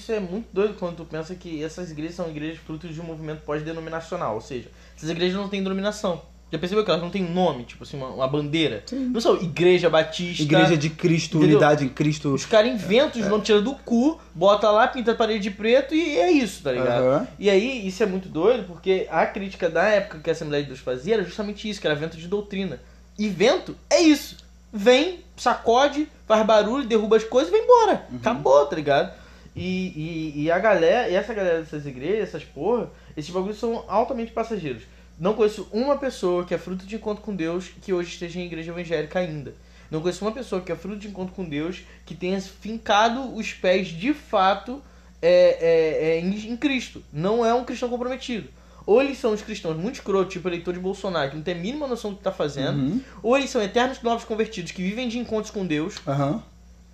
[0.00, 3.04] isso é muito doido quando tu pensa que essas igrejas são igrejas frutos de um
[3.04, 6.22] movimento pós-denominacional, ou seja, essas igrejas não têm denominação.
[6.52, 8.82] Já percebeu que elas não têm nome, tipo assim, uma, uma bandeira?
[8.84, 9.10] Sim.
[9.10, 10.42] Não são igreja batista.
[10.42, 11.58] Igreja de Cristo, Entendeu?
[11.58, 12.34] unidade em Cristo.
[12.34, 15.94] Os caras inventam, os nomes tiram do cu, bota lá, pinta a parede de preto
[15.94, 17.04] e é isso, tá ligado?
[17.04, 17.28] Aham.
[17.38, 20.70] E aí, isso é muito doido, porque a crítica da época que a Assembleia de
[20.70, 22.80] Deus fazia era justamente isso, que era vento de doutrina.
[23.16, 24.38] E vento é isso.
[24.72, 28.06] Vem, sacode, faz barulho, derruba as coisas e vai embora.
[28.16, 29.19] Acabou, tá ligado?
[29.54, 33.84] E, e, e a galera, e essa galera dessas igrejas, essas porra, esses bagulhos são
[33.88, 34.84] altamente passageiros.
[35.18, 38.46] Não conheço uma pessoa que é fruto de encontro com Deus que hoje esteja em
[38.46, 39.54] igreja evangélica ainda.
[39.90, 43.52] Não conheço uma pessoa que é fruto de encontro com Deus que tenha fincado os
[43.52, 44.80] pés de fato
[45.20, 47.02] é, é, é, em, em Cristo.
[47.12, 48.48] Não é um cristão comprometido.
[48.86, 51.58] Ou eles são os cristãos muito escrotos, tipo eleitor de Bolsonaro, que não tem a
[51.58, 52.78] mínima noção do que tá fazendo.
[52.78, 53.00] Uhum.
[53.22, 56.42] Ou eles são eternos novos convertidos que vivem de encontros com Deus, Aham.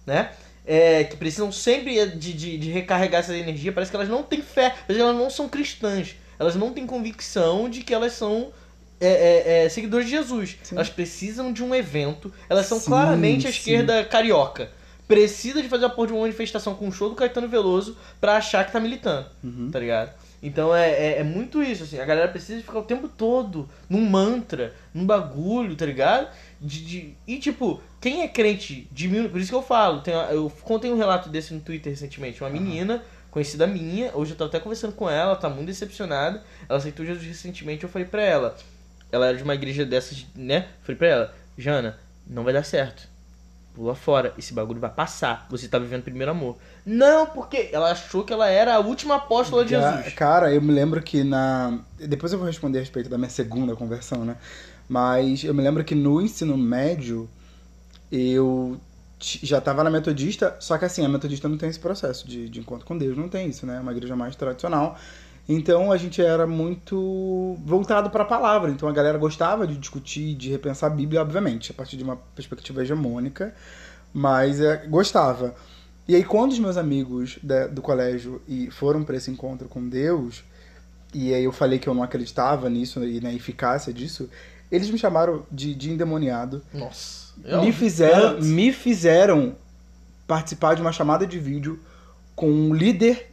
[0.05, 0.33] né?
[0.66, 3.72] É, que precisam sempre de, de, de recarregar essa energia.
[3.72, 6.16] Parece que elas não têm fé, elas não são cristãs.
[6.38, 8.50] Elas não têm convicção de que elas são
[9.00, 10.57] é, é, é, seguidores de Jesus.
[10.62, 10.74] Sim.
[10.74, 12.33] Elas precisam de um evento.
[12.48, 13.57] Elas são Sim, claramente a sim.
[13.59, 14.70] esquerda carioca.
[15.07, 18.37] Precisa de fazer a porra de uma manifestação com o show do Caetano Veloso pra
[18.38, 19.70] achar que tá militando Uhum.
[19.70, 20.12] tá ligado?
[20.42, 24.00] Então é, é, é muito isso, assim, a galera precisa ficar o tempo todo num
[24.05, 26.29] mantra, num bagulho, tá ligado?
[26.61, 29.28] De, de- e tipo, quem é crente de mil.
[29.28, 32.50] Por isso que eu falo, tem, eu contei um relato desse no Twitter recentemente, uma
[32.50, 36.78] menina, conhecida minha, hoje eu tô até conversando com ela, ela tá muito decepcionada, ela
[36.78, 38.56] aceitou Jesus recentemente, eu falei pra ela,
[39.11, 40.68] ela era de uma igreja dessas, né?
[40.82, 43.09] Falei pra ela, Jana, não vai dar certo.
[43.74, 45.46] Pula fora, esse bagulho vai passar.
[45.50, 46.56] Você tá vivendo primeiro amor.
[46.85, 50.14] Não, porque ela achou que ela era a última apóstola de Jesus.
[50.14, 51.78] Cara, eu me lembro que na.
[51.98, 54.38] Depois eu vou responder a respeito da minha segunda conversão, né?
[54.88, 57.28] Mas eu me lembro que no ensino médio
[58.11, 58.79] eu
[59.21, 62.61] já tava na metodista, só que assim, a metodista não tem esse processo de, de
[62.61, 63.77] encontro com Deus, não tem isso, né?
[63.79, 64.99] É uma igreja mais tradicional.
[65.49, 68.71] Então a gente era muito voltado para a palavra.
[68.71, 72.16] Então a galera gostava de discutir, de repensar a Bíblia, obviamente, a partir de uma
[72.35, 73.55] perspectiva hegemônica,
[74.12, 75.55] mas é, gostava.
[76.09, 79.88] E aí quando os meus amigos da- do colégio e foram para esse encontro com
[79.88, 80.45] Deus,
[81.14, 84.29] e aí eu falei que eu não acreditava nisso e na eficácia disso,
[84.70, 87.33] eles me chamaram de, de endemoniado Nossa.
[87.62, 89.55] me fizeram, me fizeram
[90.26, 91.81] participar de uma chamada de vídeo
[92.35, 93.33] com um líder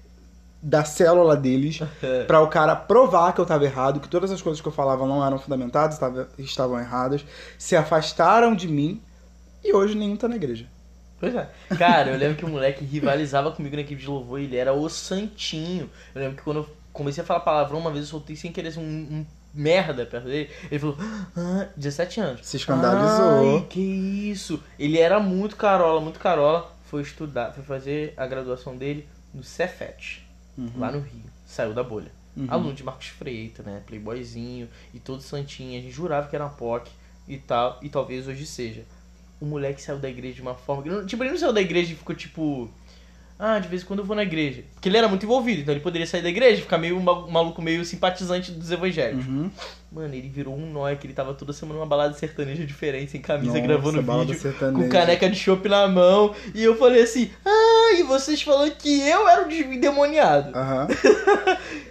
[0.62, 1.80] da célula deles
[2.28, 5.06] pra o cara provar que eu tava errado, que todas as coisas que eu falava
[5.06, 7.26] não eram fundamentadas, tava- estavam erradas,
[7.58, 9.02] se afastaram de mim
[9.64, 10.68] e hoje nenhum tá na igreja.
[11.20, 11.50] Pois é.
[11.78, 14.74] Cara, eu lembro que o moleque rivalizava comigo na equipe de louvor e ele era
[14.74, 15.90] o santinho.
[16.14, 18.78] Eu lembro que quando eu comecei a falar palavrão, uma vez eu soltei sem querer
[18.78, 20.50] um, um merda perto dele.
[20.72, 20.98] Ele falou,
[21.38, 22.46] ah, 17 anos.
[22.46, 23.58] Se escandalizou.
[23.58, 24.62] Ai, que isso.
[24.80, 26.74] Ele era muito carola, muito carola.
[26.86, 30.28] Foi estudar, foi fazer a graduação dele no Cefet,
[30.78, 31.24] lá no Rio.
[31.46, 32.12] Saiu da bolha.
[32.36, 32.48] Uhum.
[32.50, 33.82] Aluno de Marcos Freitas, né?
[33.86, 35.80] Playboyzinho e todo santinho.
[35.80, 36.90] A gente jurava que era uma POC
[37.28, 38.84] e tal, e talvez hoje seja.
[39.40, 41.06] O moleque saiu da igreja de uma forma.
[41.06, 42.70] Tipo, ele não saiu da igreja e ficou tipo.
[43.46, 44.64] Ah, de vez em quando eu vou na igreja.
[44.74, 47.28] Porque ele era muito envolvido, então ele poderia sair da igreja e ficar meio ma-
[47.28, 49.26] maluco, meio simpatizante dos evangélicos.
[49.28, 49.52] Uhum.
[49.92, 53.20] Mano, ele virou um nóia que ele tava toda semana numa balada sertaneja diferente, sem
[53.22, 56.34] camisa, Nossa, gravando vídeo, com caneca de chopp na mão.
[56.56, 60.58] E eu falei assim: Ah, e vocês falando que eu era o de- endemoniado.
[60.58, 60.88] Aham.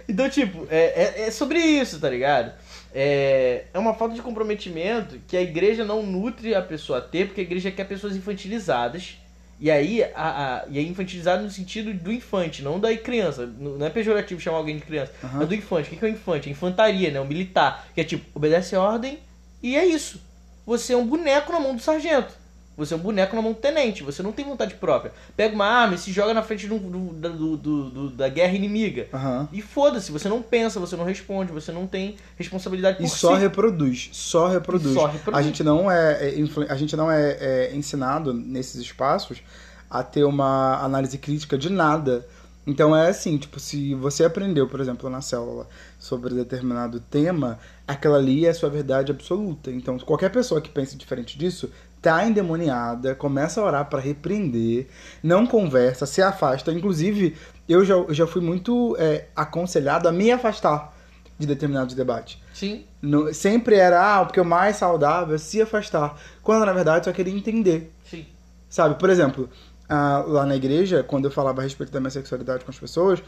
[0.09, 2.51] Então, tipo, é, é, é sobre isso, tá ligado?
[2.93, 7.27] É, é uma falta de comprometimento que a igreja não nutre a pessoa a ter,
[7.27, 9.17] porque a igreja quer pessoas infantilizadas
[9.63, 10.09] E aí, a,
[10.57, 13.45] a, e é infantilizado no sentido do infante, não da criança.
[13.45, 15.13] Não é pejorativo chamar alguém de criança.
[15.23, 15.41] Aham.
[15.41, 15.87] É do infante.
[15.87, 16.49] O que que é o infante?
[16.49, 17.21] É infantaria, né?
[17.21, 17.87] O militar.
[17.95, 19.19] Que é tipo, obedece a ordem
[19.61, 20.21] e é isso.
[20.65, 22.33] Você é um boneco na mão do sargento.
[22.75, 24.01] Você é um boneco na mão do tenente.
[24.03, 25.11] Você não tem vontade própria.
[25.37, 29.07] Pega uma arma e se joga na frente do, do- da- do- da guerra inimiga.
[29.13, 29.47] Aham.
[29.53, 33.35] E foda-se, você não pensa, você não responde, você não tem responsabilidade por E só
[33.35, 33.41] si.
[33.41, 34.91] reproduz, só reproduz.
[34.91, 35.39] E só reproduz.
[35.39, 39.41] A gente não é, é a gente não é, é ensinado nesses espaços
[39.89, 42.25] a ter uma análise crítica de nada.
[42.65, 45.67] Então é assim, tipo, se você aprendeu, por exemplo, na célula
[45.99, 49.69] sobre determinado tema, aquela ali é a sua verdade absoluta.
[49.69, 51.69] Então, qualquer pessoa que pense diferente disso
[52.03, 54.87] tá endemoniada, começa a orar para repreender,
[55.23, 56.71] não conversa, se afasta.
[56.71, 57.35] Inclusive,
[57.67, 60.93] eu já, eu já fui muito é, aconselhado a me afastar
[61.39, 62.37] de determinados debates.
[62.53, 62.83] Sim.
[63.01, 66.19] No- sempre era, ah, porque o mais saudável é se afastar.
[66.43, 67.91] Quando na verdade eu só queria entender.
[68.03, 68.25] Sim.
[68.69, 69.49] Sabe, por exemplo,
[69.87, 73.23] ah, lá na igreja, quando eu falava a respeito da minha sexualidade com as pessoas,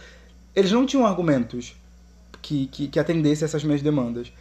[0.54, 1.76] eles não tinham argumentos
[2.42, 4.32] que, que, que atendessem essas minhas demandas.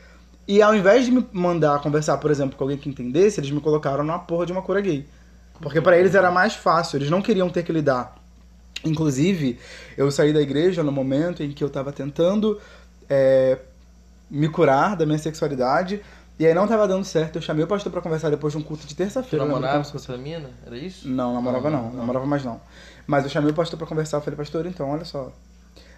[0.47, 3.61] E ao invés de me mandar conversar, por exemplo, com alguém que entendesse, eles me
[3.61, 5.07] colocaram na porra de uma cura gay.
[5.61, 8.17] Porque pra eles era mais fácil, eles não queriam ter que lidar.
[8.85, 9.59] Inclusive,
[9.97, 12.61] eu saí da igreja no momento em que eu tava tentando
[13.09, 13.59] é,
[14.31, 16.03] me curar da minha sexualidade.
[16.39, 17.37] E aí não tava dando certo.
[17.37, 19.45] Eu chamei o pastor pra conversar depois de um culto de terça-feira.
[19.45, 20.51] lembro namorava com essa mina?
[20.67, 21.09] Era isso?
[21.09, 21.97] não, namorava não, Não, não.
[21.99, 22.61] namorava mais não.
[23.07, 25.33] Mas eu chamei o pastor pra conversar, eu falei, pastor, então, olha só,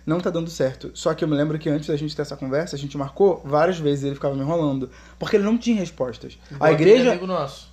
[0.06, 0.92] não tá dando certo.
[0.94, 3.42] Só que eu me lembro que antes da gente ter essa conversa, a gente marcou
[3.44, 4.88] várias vezes e ele ficava me enrolando.
[5.18, 6.38] Porque ele não tinha respostas.
[6.50, 7.20] Igual A igreja,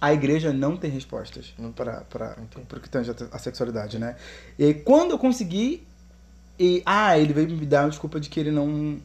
[0.01, 2.35] a igreja não tem respostas para para
[2.67, 4.15] pro que tange a, a sexualidade, né?
[4.57, 5.85] E aí quando eu consegui
[6.59, 8.97] e ah, ele veio me dar uma desculpa de que ele não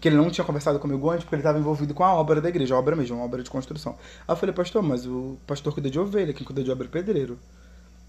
[0.00, 2.50] que ele não tinha conversado comigo antes porque ele estava envolvido com a obra da
[2.50, 3.92] igreja, a obra mesmo, uma obra de construção.
[4.28, 6.90] Aí eu falei, pastor, mas o pastor cuida de ovelha, quem cuida de obra é
[6.90, 7.38] pedreiro.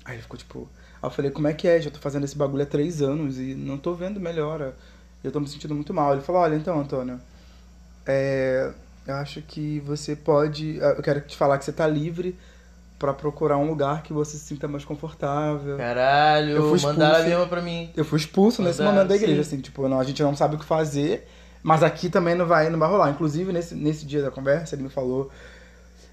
[0.05, 0.69] Aí ele ficou tipo,
[1.01, 1.81] aí eu falei, como é que é?
[1.81, 4.75] Já tô fazendo esse bagulho há três anos e não tô vendo melhora.
[5.23, 6.13] Eu tô me sentindo muito mal.
[6.13, 7.19] Ele falou, olha, então, Antônio,
[8.05, 8.71] é,
[9.07, 10.77] eu acho que você pode.
[10.77, 12.37] Eu quero te falar que você tá livre
[12.99, 15.77] pra procurar um lugar que você se sinta mais confortável.
[15.77, 17.89] Caralho, Eu fui mandaram a mesma pra mim.
[17.95, 19.55] Eu fui expulso nesse Mandaram, momento da igreja, sim.
[19.55, 21.27] assim, tipo, não, a gente não sabe o que fazer,
[21.61, 23.09] mas aqui também não vai, não vai rolar.
[23.09, 25.29] Inclusive, nesse, nesse dia da conversa, ele me falou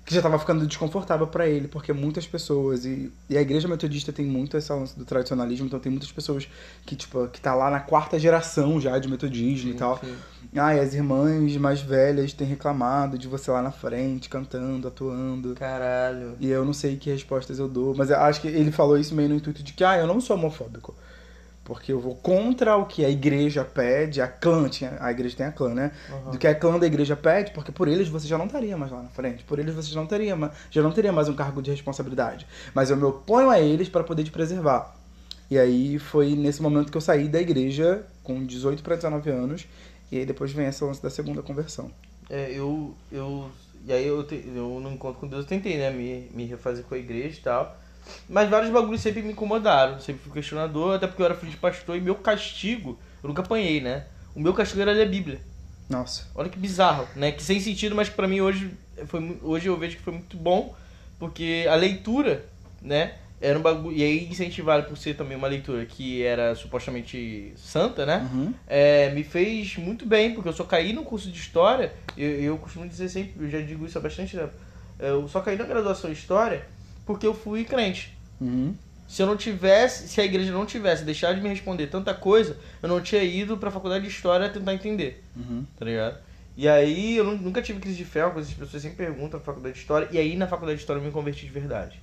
[0.05, 4.13] que já tava ficando desconfortável pra ele, porque muitas pessoas, e, e a igreja metodista
[4.13, 6.49] tem muito essa lance do tradicionalismo, então tem muitas pessoas
[6.85, 9.99] que, tipo, que tá lá na quarta geração já de metodismo e tal.
[9.99, 10.15] Sim.
[10.57, 15.55] Ai, as irmãs mais velhas têm reclamado de você lá na frente, cantando, atuando.
[15.55, 16.37] Caralho.
[16.41, 19.15] E eu não sei que respostas eu dou, mas eu acho que ele falou isso
[19.15, 20.95] meio no intuito de que, ah, eu não sou homofóbico.
[21.65, 25.47] Porque eu vou contra o que a igreja pede, a clã, tinha, a igreja tem
[25.47, 25.93] a clã, né?
[26.11, 26.31] Uhum.
[26.33, 28.91] Do que a clã da igreja pede, porque por eles você já não estaria mais
[28.91, 29.45] lá na frente.
[29.45, 30.37] Por eles você já não teria,
[30.71, 32.47] já não teria mais um cargo de responsabilidade.
[32.75, 34.97] Mas eu me oponho a eles para poder te preservar.
[35.49, 39.67] E aí foi nesse momento que eu saí da igreja com 18 para 19 anos.
[40.11, 41.91] E aí depois vem essa lance da segunda conversão.
[42.29, 43.51] É, eu, eu.
[43.87, 45.91] E aí eu, te, eu no encontro com Deus tentei, né?
[45.91, 47.82] Me, me refazer com a igreja e tal.
[48.29, 50.01] Mas vários bagulhos sempre me incomodaram.
[50.01, 53.43] Sempre fui questionador, até porque eu era filho de pastor e meu castigo, eu nunca
[53.43, 54.07] apanhei, né?
[54.35, 55.41] O meu castigo era ler a Bíblia.
[55.89, 56.27] Nossa.
[56.35, 57.33] Olha que bizarro, né?
[57.33, 58.73] Que sem sentido, mas que pra mim hoje
[59.07, 60.75] foi hoje eu vejo que foi muito bom,
[61.19, 62.45] porque a leitura,
[62.81, 67.53] né, era um bagulho e aí incentivado por ser também uma leitura que era supostamente
[67.57, 68.29] santa, né?
[68.33, 68.55] Uhum.
[68.67, 72.59] É, me fez muito bem, porque eu só caí no curso de história, eu, eu
[72.59, 74.53] costumo dizer sempre, eu já digo isso há bastante tempo.
[74.99, 76.65] Eu só caí na graduação em história
[77.07, 78.17] porque eu fui crente.
[78.41, 78.75] Uhum.
[79.09, 82.57] Se eu não tivesse, se a igreja não tivesse deixado de me responder tanta coisa,
[82.83, 85.65] eu não tinha ido pra faculdade de história tentar entender Uhum.
[85.79, 86.19] tá ligado?
[86.57, 89.05] E aí eu nu- nunca tive crise de fé, uma coisa que as pessoas sempre
[89.05, 91.53] perguntam na faculdade de história, e aí na faculdade de história eu me converti de
[91.53, 92.01] verdade.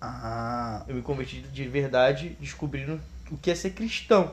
[0.00, 0.82] Ah.
[0.88, 4.32] Eu me converti de verdade descobrindo o que é ser cristão.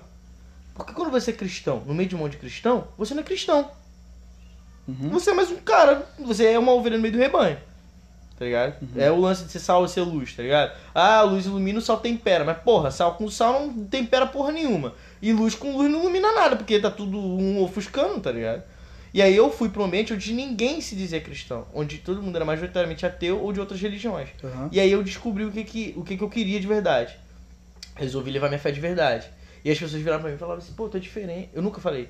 [0.73, 3.25] Porque quando você é cristão, no meio de um monte de cristão, você não é
[3.25, 3.69] cristão.
[4.87, 5.09] Uhum.
[5.11, 7.57] Você é mais um cara, você é uma ovelha no meio do rebanho.
[8.37, 8.75] Tá ligado?
[8.95, 10.71] É o lance de ser sal e ser luz, tá ligado?
[10.93, 12.43] Ah, luz ilumina, o sal tempera.
[12.43, 14.93] Mas porra, sal com sal não tempera porra nenhuma.
[15.21, 18.63] E luz com luz não ilumina nada, porque tá tudo um ofuscando, tá ligado?
[19.13, 21.67] E aí eu fui pra um ambiente onde ninguém se dizia cristão.
[21.71, 24.29] Onde todo mundo era majoritariamente ateu ou de outras religiões.
[24.43, 24.69] Uhum.
[24.71, 27.15] E aí eu descobri o que, que, o que, que eu queria de verdade.
[27.95, 29.29] Resolvi levar minha fé de verdade.
[29.63, 31.49] E as pessoas viraram pra mim e falavam assim, pô, tu é diferente.
[31.53, 32.09] Eu nunca falei.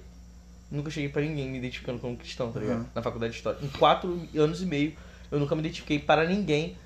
[0.71, 2.79] Nunca cheguei pra ninguém me identificando como cristão, tá ligado?
[2.79, 2.85] Uhum.
[2.95, 3.59] Na faculdade de História.
[3.61, 4.93] Em quatro anos e meio,
[5.33, 6.77] eu nunca me identifiquei para ninguém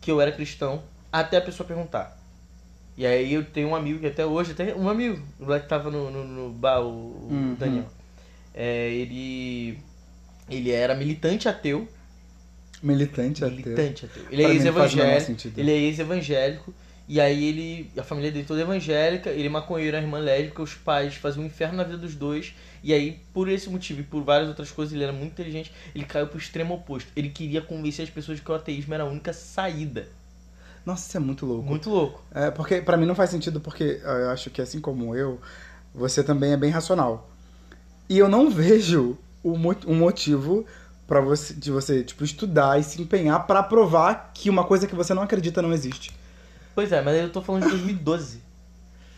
[0.00, 2.20] que eu era cristão, até a pessoa perguntar.
[2.96, 5.68] E aí eu tenho um amigo que até hoje, até um amigo, o moleque que
[5.70, 7.56] tava no, no, no bar, o, Uhum.
[7.58, 7.86] Daniel.
[8.54, 9.78] É, ele.
[10.48, 11.88] Ele era militante ateu.
[12.82, 13.56] Militante ateu.
[13.56, 14.22] Militante ateu.
[14.30, 15.48] Ele Pra é ex-evangélico.
[15.56, 16.74] Ele é ex-evangélico.
[17.06, 17.90] E aí ele.
[17.98, 21.46] A família dele toda evangélica, ele é maconheiro, a irmã lésbica, os pais faziam um
[21.46, 22.54] inferno na vida dos dois.
[22.82, 26.04] E aí, por esse motivo e por várias outras coisas, ele era muito inteligente, ele
[26.04, 27.10] caiu pro extremo oposto.
[27.14, 30.08] Ele queria convencer as pessoas que o ateísmo era a única saída.
[30.84, 31.68] Nossa, isso é muito louco.
[31.68, 32.22] Muito louco.
[32.34, 35.40] É, porque para mim não faz sentido, porque eu acho que assim como eu,
[35.94, 37.30] você também é bem racional.
[38.08, 40.64] E eu não vejo um motivo
[41.06, 44.94] para você de você tipo estudar e se empenhar para provar que uma coisa que
[44.94, 46.14] você não acredita não existe.
[46.74, 48.42] Pois é, mas eu tô falando de 2012.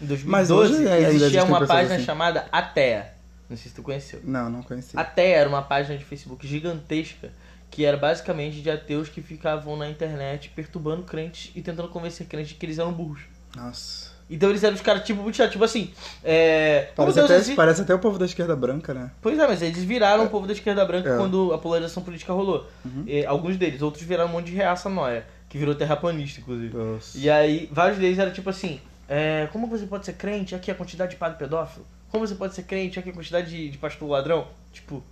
[0.01, 2.05] Em 2012 Mas hoje é- existia uma página assim.
[2.05, 3.15] chamada Atea.
[3.49, 4.21] Não sei se tu conheceu.
[4.25, 4.99] Não, não conheci.
[4.99, 7.31] Até era uma página de Facebook gigantesca
[7.71, 12.51] que era basicamente de ateus que ficavam na internet perturbando crentes e tentando convencer crentes
[12.51, 13.21] de que eles eram burros.
[13.57, 14.15] Nossa.
[14.29, 15.93] Então eles eram os caras tipo muito chato, tipo assim,
[16.25, 19.11] é, Parece até, existe- parece até o povo da esquerda branca, né?
[19.23, 21.17] Pois é, mas eles viraram o povo da esquerda branca É.
[21.17, 22.67] quando a polarização política rolou.
[22.85, 23.05] Uhum.
[23.07, 25.25] E, alguns deles, outros viraram um monte de reaça noia,
[25.57, 26.77] que virou terraplanista, inclusive.
[26.77, 27.17] Nossa.
[27.17, 30.55] E aí, vários deles eram tipo assim: é, como você pode ser crente?
[30.55, 31.87] Aqui a quantidade de padre pedófilo.
[32.11, 32.99] Como você pode ser crente?
[32.99, 34.47] Aqui a quantidade de, de pastor ladrão.
[34.73, 35.03] Tipo,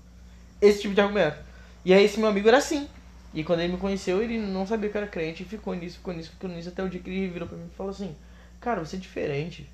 [0.61, 1.39] esse tipo de argumento.
[1.85, 2.87] E aí, esse meu amigo era assim.
[3.33, 5.43] E quando ele me conheceu, ele não sabia que eu era crente.
[5.43, 6.69] E ficou nisso, ficou nisso, ficou nisso.
[6.69, 8.15] Até o dia que ele virou pra mim e falou assim:
[8.61, 9.69] Cara, você é diferente.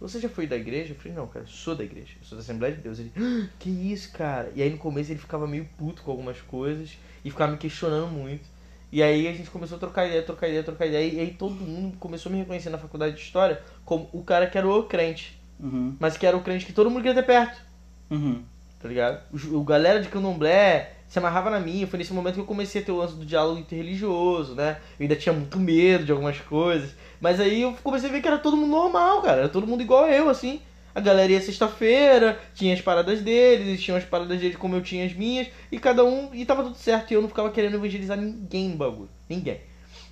[0.00, 0.92] Você já foi da igreja?
[0.92, 2.14] Eu falei: Não, cara, eu sou da igreja.
[2.20, 2.98] Eu sou da Assembleia de Deus.
[2.98, 4.52] Ele: "Ah, Que isso, cara?
[4.56, 6.98] E aí no começo ele ficava meio puto com algumas coisas.
[7.24, 8.53] E ficava me questionando muito.
[8.94, 11.12] E aí a gente começou a trocar ideia, trocar ideia, trocar ideia.
[11.12, 14.46] E aí todo mundo começou a me reconhecer na faculdade de história como o cara
[14.46, 15.36] que era o crente.
[15.58, 15.96] Uhum.
[15.98, 17.60] Mas que era o crente que todo mundo queria ter perto,
[18.08, 18.44] Uhum.
[18.80, 19.20] tá ligado?
[19.32, 21.88] O, o galera de candomblé se amarrava na minha.
[21.88, 24.76] Foi nesse momento que eu comecei a ter o lance do diálogo interreligioso, né?
[24.96, 26.94] Eu ainda tinha muito medo de algumas coisas.
[27.20, 29.40] Mas aí eu comecei a ver que era todo mundo normal, cara.
[29.40, 30.60] Era todo mundo igual eu, assim.
[30.94, 34.82] A galera ia sexta-feira, tinha as paradas deles, eles tinham as paradas deles como eu
[34.82, 36.32] tinha as minhas, e cada um.
[36.32, 37.10] E tava tudo certo.
[37.10, 39.10] E eu não ficava querendo evangelizar ninguém no bagulho.
[39.28, 39.60] Ninguém.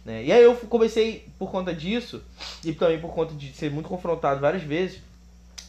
[0.04, 0.24] Né?
[0.24, 2.22] E aí eu comecei, por conta disso,
[2.64, 5.00] e também por conta de ser muito confrontado várias vezes,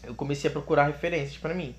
[0.03, 1.75] eu comecei a procurar referências pra mim.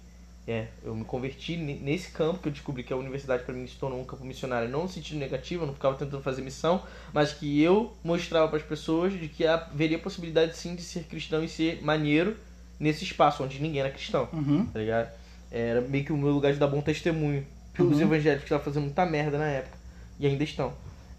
[0.47, 3.67] É, eu me converti ne- nesse campo que eu descobri que a universidade pra mim
[3.67, 6.83] se tornou um campo missionário, não no sentido negativo, eu não ficava tentando fazer missão,
[7.15, 11.43] mas que eu mostrava para as pessoas de que haveria possibilidade sim de ser cristão
[11.43, 12.37] e ser maneiro
[12.79, 14.67] nesse espaço onde ninguém era cristão, Uhum.
[14.67, 15.11] tá ligado?
[15.51, 18.03] Era meio que o meu lugar de dar bom testemunho pelos Uhum.
[18.03, 19.77] evangélicos que estavam fazendo muita merda na época
[20.19, 20.73] e ainda estão.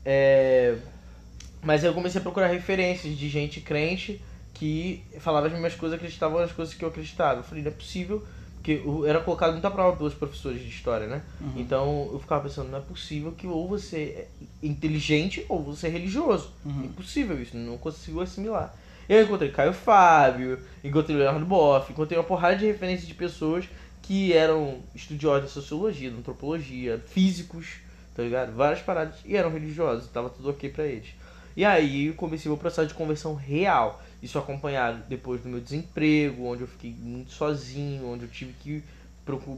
[0.04, 0.76] É,
[1.62, 4.22] Mas aí eu comecei a procurar referências de gente crente
[4.54, 7.40] que falava as mesmas coisas, acreditavam nas coisas que eu acreditava.
[7.40, 8.24] Eu falei, não é possível,
[8.56, 11.24] porque eu era colocado muita prova pelos professores de história, né?
[11.42, 11.54] Uhum.
[11.58, 14.28] Então eu ficava pensando, não é possível que ou você é
[14.62, 16.52] inteligente ou você é religioso.
[16.64, 16.86] Uhum.
[16.86, 18.74] Impossível isso, não consigo assimilar.
[19.08, 23.66] Eu encontrei Caio Fábio, encontrei Leonardo Boff, encontrei uma porrada de referências de pessoas
[24.02, 27.78] que eram estudiosos da sociologia, da antropologia, físicos,
[28.16, 28.56] tá ligado?
[28.56, 31.10] Várias paradas e eram religiosos, tava tudo ok pra eles.
[31.56, 34.02] E aí eu comecei meu processo de conversão real.
[34.22, 38.84] Isso acompanhado depois do meu desemprego, onde eu fiquei muito sozinho, onde eu tive que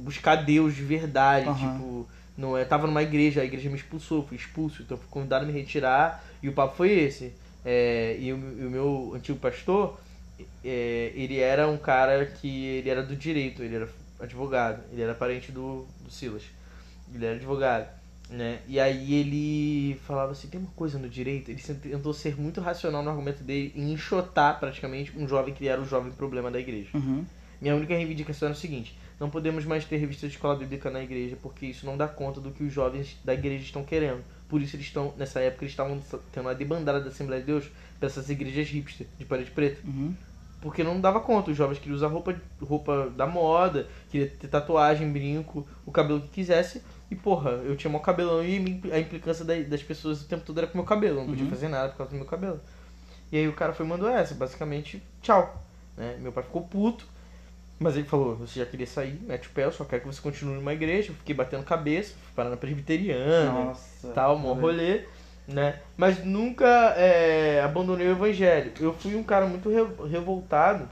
[0.04, 1.74] buscar Deus de verdade, Aham.
[1.74, 2.08] tipo,
[2.38, 5.48] não é, tava numa igreja, a igreja me expulsou, fui expulso, então fui convidado a
[5.48, 7.34] me retirar e o papo foi esse.
[7.70, 10.00] É, e, o, o meu antigo pastor,
[10.64, 13.90] é, ele era um cara que ele era do direito, ele era
[14.22, 16.44] advogado, ele era parente do, do Silas,
[17.14, 17.90] ele era advogado,
[18.30, 18.60] né?
[18.70, 23.04] E aí ele falava assim, tem uma coisa no direito, ele tentou ser muito racional
[23.04, 26.92] no argumento dele e enxotar praticamente um jovem que era o jovem problema da igreja.
[26.94, 27.26] Uhum.
[27.60, 31.02] Minha única reivindicação era o seguinte: não podemos mais ter revista de escola bíblica na
[31.02, 34.24] igreja, porque isso não dá conta do que os jovens da igreja estão querendo.
[34.48, 36.00] Por isso eles estão, nessa época, eles estavam
[36.32, 37.66] tendo uma debandada da Assembleia de Deus
[38.00, 39.82] para essas igrejas hipster de parede preta.
[39.86, 40.14] Uhum.
[40.62, 45.12] Porque não dava conta, os jovens queriam usar roupa, roupa da moda, queria ter tatuagem,
[45.12, 46.82] brinco, o cabelo que quisesse.
[47.12, 50.58] E porra, eu tinha meu cabelão e a implicância da- das pessoas o tempo todo
[50.58, 51.50] era com o meu cabelo, não podia Uhum.
[51.50, 52.60] fazer nada por causa do meu cabelo.
[53.32, 55.64] E aí o cara foi mandou essa, basicamente, tchau.
[55.96, 56.18] Né?
[56.20, 57.06] Meu pai ficou puto,
[57.80, 60.22] mas ele falou, você já queria sair, mete o pé, eu só quero que você
[60.22, 61.12] continue numa igreja.
[61.12, 64.12] Eu fiquei batendo cabeça, fui parar na presbiteriana, Nossa.
[64.14, 65.04] tal, mó rolê,
[65.48, 65.80] né?
[65.96, 66.66] Mas nunca
[66.98, 68.72] é, abandonei o evangelho.
[68.80, 70.90] Eu fui um cara muito re- revoltado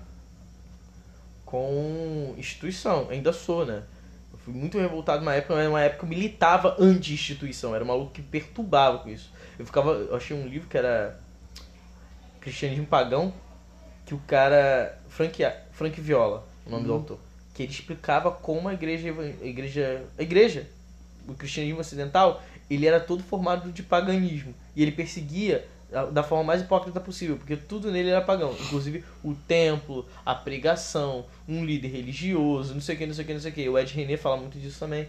[1.45, 3.83] com instituição, ainda sou, né?
[4.31, 8.11] Eu fui muito revoltado numa época, mas uma época eu militava anti-instituição, era um maluco
[8.11, 9.31] que perturbava com isso.
[9.57, 11.19] Eu ficava, eu achei um livro que era
[12.39, 13.33] Cristianismo Pagão,
[14.05, 16.97] que o cara, Frank, Frank Viola, o nome do Uhum.
[16.97, 17.19] autor,
[17.53, 20.67] que ele explicava como a igreja, a igreja, a igreja,
[21.27, 26.43] o cristianismo ocidental, ele era todo formado de paganismo e ele perseguia a- da forma
[26.43, 31.89] mais hipócrita possível, porque tudo nele era pagão, inclusive o templo, a pregação, um líder
[31.89, 33.69] religioso, não sei o que, não sei o que, não sei o que.
[33.69, 35.07] O Ed René fala muito disso também.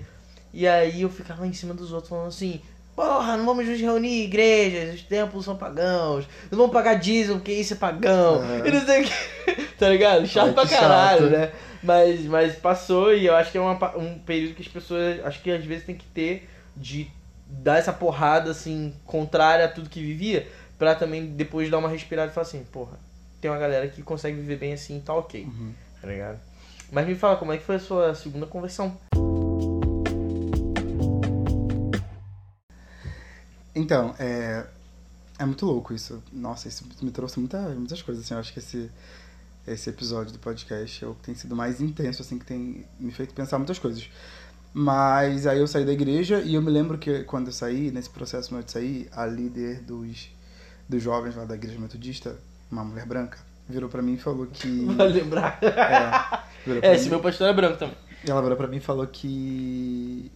[0.52, 2.60] E aí eu ficava em cima dos outros falando assim:
[2.96, 7.36] porra, não vamos nos reunir em igrejas, os templos são pagãos, não vamos pagar dízimo
[7.38, 8.66] porque isso é pagão, É.
[8.68, 10.26] e não sei o que, tá ligado?
[10.26, 11.30] Chato Ai, pra caralho, chato.
[11.30, 11.52] né?
[11.82, 15.40] Mas, mas passou e eu acho que é uma um período que as pessoas, acho
[15.42, 17.06] que às vezes tem que ter de
[17.48, 22.30] dar essa porrada, assim, contrária a tudo que vivia, pra também depois dar uma respirada
[22.32, 22.98] e falar assim, porra,
[23.40, 25.72] tem uma galera que consegue viver bem assim, tá ok, Uhum.
[26.02, 26.40] tá ligado?
[26.90, 28.96] Mas me fala, como é que foi a sua segunda conversão?
[33.76, 34.64] Então, é,
[35.38, 36.22] é muito louco isso.
[36.32, 38.34] Nossa, isso me trouxe muita, muitas coisas, assim.
[38.34, 38.90] Eu acho que esse,
[39.66, 43.12] esse episódio do podcast é o que tem sido mais intenso, assim, que tem me
[43.12, 44.08] feito pensar muitas coisas.
[44.72, 48.10] Mas aí eu saí da igreja e eu me lembro que quando eu saí, nesse
[48.10, 50.28] processo meu de sair, a líder dos,
[50.88, 52.36] dos jovens lá da igreja metodista,
[52.70, 54.84] uma mulher branca, virou pra mim e falou que...
[54.96, 55.58] Vai lembrar.
[55.62, 57.96] É, virou pra É, mim- esse meu pastor é branco também.
[58.26, 60.30] ela virou pra mim e falou que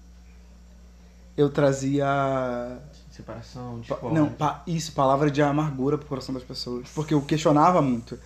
[1.36, 2.78] eu trazia
[3.10, 4.20] Separação, Pa- discórdia.
[4.20, 6.88] Não, pa- isso, palavra de amargura pro coração das pessoas.
[6.94, 8.18] Porque eu questionava muito.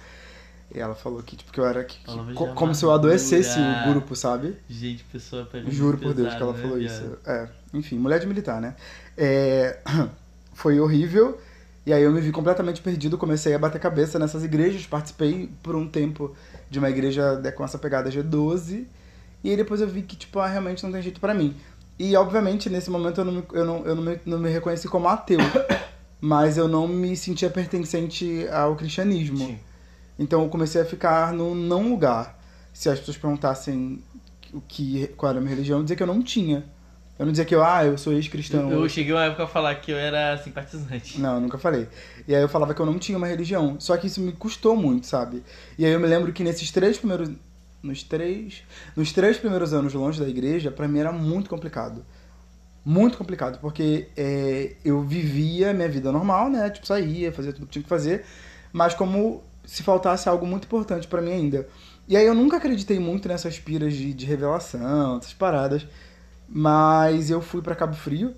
[0.74, 1.84] E ela falou que, tipo, que eu era.
[1.84, 1.98] Que,
[2.34, 4.56] co- como se eu adoecesse o grupo, sabe?
[4.68, 7.16] Gente, pessoa pega Juro por Deus que ela falou isso.
[7.26, 8.74] É, enfim, mulher de militar, né?
[9.16, 9.78] É,
[10.52, 11.38] foi horrível.
[11.86, 15.76] E aí eu me vi completamente perdido, comecei a bater cabeça nessas igrejas, participei por
[15.76, 16.34] um tempo
[16.70, 18.86] de uma igreja com essa pegada G12.
[19.44, 21.54] E aí depois eu vi que, tipo, ah, realmente não tem jeito pra mim.
[21.98, 24.88] E, obviamente, nesse momento eu não me, eu não, eu não me, não me reconheci
[24.88, 25.38] como ateu.
[26.20, 29.38] mas eu não me sentia pertencente ao cristianismo.
[29.38, 29.58] Sim.
[30.18, 32.38] Então eu comecei a ficar no não lugar.
[32.72, 34.02] Se as pessoas perguntassem
[34.52, 36.64] o que, qual era a minha religião, eu dizia que eu não tinha.
[37.18, 38.70] Eu não dizia que eu, ah, eu sou ex-cristão.
[38.70, 41.20] Eu, eu cheguei uma época a falar que eu era simpatizante.
[41.20, 41.86] Não, eu nunca falei.
[42.26, 43.76] E aí eu falava que eu não tinha uma religião.
[43.78, 45.42] Só que isso me custou muito, sabe?
[45.78, 47.30] E aí eu me lembro que nesses três primeiros.
[47.84, 48.62] Nos três.
[48.96, 52.02] Nos três primeiros anos longe da igreja, pra mim era muito complicado.
[52.82, 56.70] Muito complicado, porque é, eu vivia minha vida normal, né?
[56.70, 58.24] Tipo, saía, fazia tudo que tinha que fazer,
[58.72, 61.68] mas como se faltasse algo muito importante pra mim ainda.
[62.08, 65.86] E aí eu nunca acreditei muito nessas piras de, de revelação, essas paradas,
[66.48, 68.34] mas eu fui pra Cabo Frio,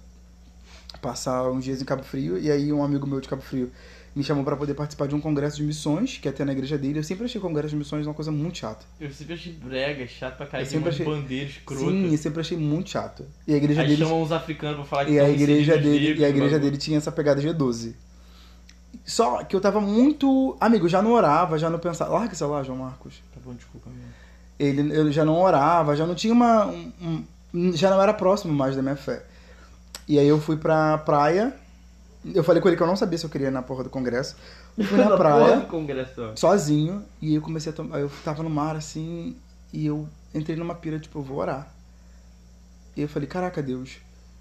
[1.00, 3.70] passar uns dias em Cabo Frio, e aí um amigo meu de Cabo Frio
[4.16, 6.78] me chamou pra poder participar de um congresso de missões, que ia ter na igreja
[6.78, 6.98] dele.
[6.98, 8.86] Eu sempre achei congresso de missões uma coisa muito chata.
[8.98, 10.68] Eu sempre achei brega, chato pra caralho.
[10.68, 11.86] Sempre achei- bandeiras escrotas.
[11.86, 13.26] Sim, eu sempre achei muito chato.
[13.46, 16.00] E a igreja Aí dele chamam uns africanos pra falar que E a igreja dele,
[16.00, 17.94] negros, e a igreja dele tinha essa pegada G12.
[19.04, 20.56] Só que eu tava muito.
[20.58, 22.12] Amigo, eu já não orava, já não pensava.
[22.14, 23.22] Larga esse lá, João Marcos.
[23.34, 23.88] Tá bom, desculpa.
[23.90, 24.02] Meu.
[24.58, 26.66] Ele, eu já não orava, já não tinha uma.
[26.66, 29.22] um- um- já não era próximo mais da minha fé.
[30.08, 31.54] E aí eu fui pra praia.
[32.34, 33.90] Eu falei com ele que eu não sabia se eu queria ir na porra do
[33.90, 34.36] congresso.
[34.76, 35.68] Eu fui na porra praia,
[36.34, 37.98] sozinho, e eu comecei a tomar.
[37.98, 39.36] Eu tava no mar assim,
[39.72, 41.72] e eu entrei numa pira, tipo, eu vou orar.
[42.96, 43.98] E eu falei, caraca, Deus,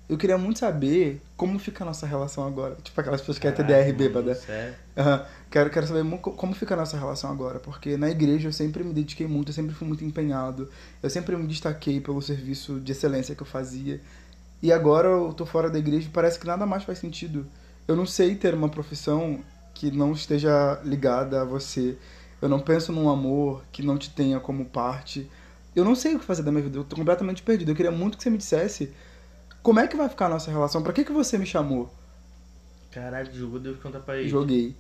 [0.08, 2.78] eu queria muito saber como fica a nossa relação agora.
[2.84, 4.36] Tipo, aquelas pessoas que é TDR bêbada.
[4.36, 4.76] sério.
[4.96, 5.26] Aham.
[5.50, 8.94] Quero, quero saber como fica a nossa relação agora, porque na igreja eu sempre me
[8.94, 10.70] dediquei muito, eu sempre fui muito empenhado,
[11.02, 14.02] eu sempre me destaquei pelo serviço de excelência que eu fazia.
[14.62, 17.46] E agora eu tô fora da igreja e parece que nada mais faz sentido.
[17.88, 21.98] Eu não sei ter uma profissão que não esteja ligada a você.
[22.42, 25.30] Eu não penso num amor que não te tenha como parte.
[25.76, 27.72] Eu não sei o que fazer da minha vida, eu tô completamente perdido.
[27.72, 28.94] Eu queria muito que você me dissesse
[29.62, 31.92] como é que vai ficar a nossa relação, pra que, que você me chamou?
[32.92, 34.30] Caralho, jogou Deus contra a parede.
[34.30, 34.76] Joguei.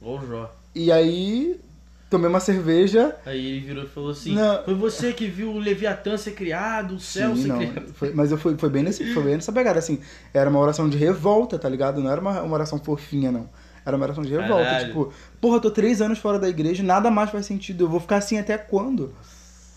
[0.00, 0.50] Ou Jó.
[0.74, 1.60] E aí,
[2.08, 3.16] tomei uma cerveja.
[3.24, 4.62] Aí ele virou e falou assim: Não.
[4.64, 7.58] Foi você que viu o Leviatã ser criado, o céu Sim, ser não.
[7.58, 7.94] criado.
[7.94, 9.98] Foi- mas eu fui, foi, bem nesse, foi bem nessa pegada, assim.
[10.32, 12.00] Era uma oração de revolta, tá ligado?
[12.00, 13.48] Não era uma, uma oração fofinha, não.
[13.84, 14.64] Era uma oração de revolta.
[14.64, 14.86] Caralho.
[14.88, 17.84] Tipo, porra, eu tô três anos fora da igreja, nada mais faz sentido.
[17.84, 19.14] Eu vou ficar assim até quando?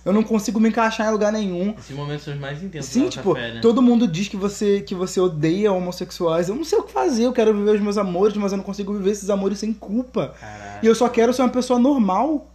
[0.05, 1.75] Eu não consigo me encaixar em lugar nenhum.
[1.77, 3.61] Esses momentos são os mais intensos Sim, tipo, fé, né?
[3.61, 6.47] todo mundo diz que você, que você odeia homossexuais.
[6.47, 8.63] Eu não sei o que fazer, eu quero viver os meus amores, mas eu não
[8.63, 10.33] consigo viver esses amores sem culpa.
[10.39, 10.68] Caralho.
[10.81, 12.49] E eu só quero ser uma pessoa normal.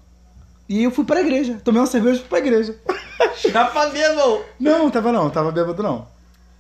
[0.69, 1.61] E eu fui pra igreja.
[1.63, 2.77] Tomei uma cerveja e fui pra igreja.
[3.37, 4.43] Chapa mesmo!
[4.59, 6.07] Não, tava não, tava bêbado não.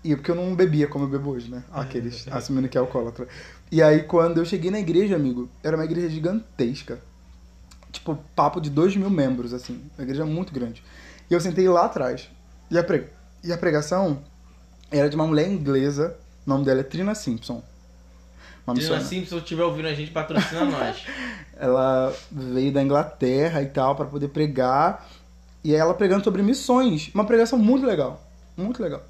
[0.02, 1.64] E porque eu não bebia como eu bebo hoje, né?
[1.72, 3.26] Aqueles assumindo que é alcoólatra.
[3.72, 7.00] E aí quando eu cheguei na igreja, amigo, era uma igreja gigantesca.
[7.90, 9.82] Tipo, papo de dois mil membros, assim.
[9.96, 10.82] Uma igreja muito grande.
[11.30, 12.28] E eu sentei lá atrás.
[12.70, 13.06] E a, pre...
[13.42, 14.22] e a pregação
[14.90, 16.16] era de uma mulher inglesa.
[16.46, 17.62] O nome dela é Trina Simpson.
[18.66, 19.04] Uma missionária.
[19.04, 21.04] Simpson, se eu estiver ouvindo a gente, patrocina nós.
[21.56, 25.06] Ela veio da Inglaterra e tal para poder pregar.
[25.62, 27.10] E aí ela pregando sobre missões.
[27.14, 28.22] Uma pregação muito legal.
[28.56, 29.02] Muito legal.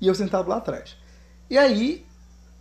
[0.00, 0.96] E eu sentado lá atrás.
[1.48, 2.04] E aí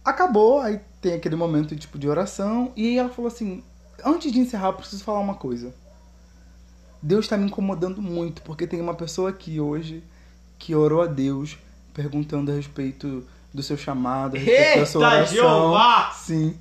[0.03, 3.63] acabou, aí tem aquele momento tipo de oração e aí ela falou assim:
[4.03, 5.73] "Antes de encerrar, eu preciso falar uma coisa.
[7.01, 10.03] Deus está me incomodando muito porque tem uma pessoa aqui hoje
[10.59, 11.57] que orou a Deus
[11.93, 15.33] perguntando a respeito do seu chamado, a respeito da sua oração.
[15.33, 16.11] Jeová!
[16.11, 16.55] Sim.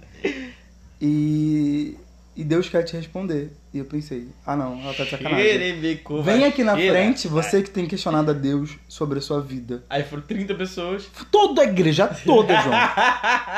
[1.01, 1.97] E,
[2.37, 3.53] e Deus quer te responder.
[3.73, 5.81] E eu pensei, ah não, ela tá de sacanagem.
[6.25, 9.85] Vem aqui na frente, você que tem questionado a Deus sobre a sua vida.
[9.89, 11.09] Aí foram 30 pessoas.
[11.31, 12.79] Toda a igreja toda, João.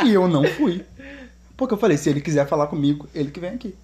[0.04, 0.84] E eu não fui.
[1.56, 3.74] Porque eu falei, se ele quiser falar comigo, ele que vem aqui.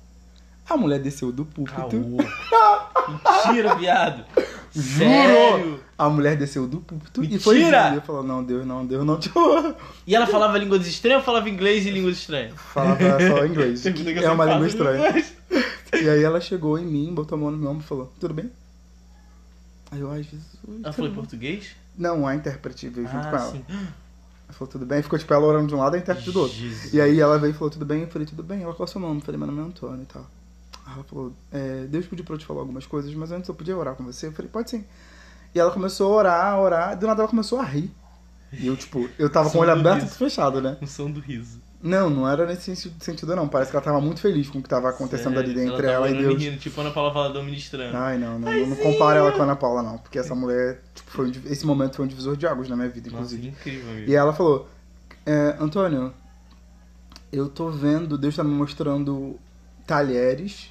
[0.69, 1.97] A mulher desceu do púlpito.
[3.47, 4.25] Mentira, viado.
[4.75, 5.09] Juro!
[5.09, 5.81] Sério?
[5.99, 7.43] A mulher desceu do púlpito e Mentira!
[7.43, 7.95] foi vir.
[7.97, 9.31] Eu falou, não, Deus não, Deus não te
[10.07, 12.55] E ela falava línguas estranhas ou falava inglês e línguas estranhas?
[12.57, 13.85] Falava só inglês.
[13.85, 15.25] É uma língua estranha.
[16.01, 18.33] E aí ela chegou em mim, botou a mão no meu ombro e falou, tudo
[18.33, 18.49] bem?
[19.91, 20.41] Aí eu, ai, Jesus.
[20.85, 21.71] Ela falou em bem." português?
[21.97, 23.51] Não, a intérprete veio junto com Ah, ela.
[23.51, 23.65] sim.
[23.69, 25.03] Ela falou, tudo bem?
[25.03, 26.57] Ficou tipo ela orando de um lado e a intérprete do outro.
[26.57, 26.95] Jesus.
[26.95, 28.03] E aí ela veio e falou, tudo bem?
[28.03, 28.63] Eu falei, tudo bem.
[28.63, 29.17] Ela, qual é o seu nome?
[29.21, 30.25] Eu falei, meu nome é Antônio e tal.
[30.95, 33.77] Ela falou, é, Deus pediu pra eu te falar algumas coisas, mas antes eu podia
[33.77, 34.29] orar com você?
[34.29, 34.85] Eu falei, pode sim.
[35.55, 37.91] E ela começou a orar, a orar, do nada ela começou a rir.
[38.53, 40.77] E eu, tipo, eu tava com o olho aberto e fechado, né?
[40.81, 41.61] Um som do riso.
[41.81, 43.47] Não, não era nesse sentido- não.
[43.47, 46.11] Parece que ela tava muito feliz com o que tava acontecendo Sério, ali tava ela,
[46.11, 46.43] e Deus.
[46.43, 47.97] rindo, tipo Ana Paula Valadão ministrando.
[47.97, 49.99] Ai, não, não, não compara ela com a Ana Paula, não.
[49.99, 52.89] Porque essa mulher, tipo, foi um esse momento foi um divisor de águas na minha
[52.89, 53.43] vida, Nossa, inclusive.
[53.43, 54.11] que incrível, amigo.
[54.11, 54.69] E ela falou,
[55.25, 56.13] é, Antônio,
[57.33, 59.39] eu tô vendo, Deus tá me mostrando
[59.87, 60.71] talheres,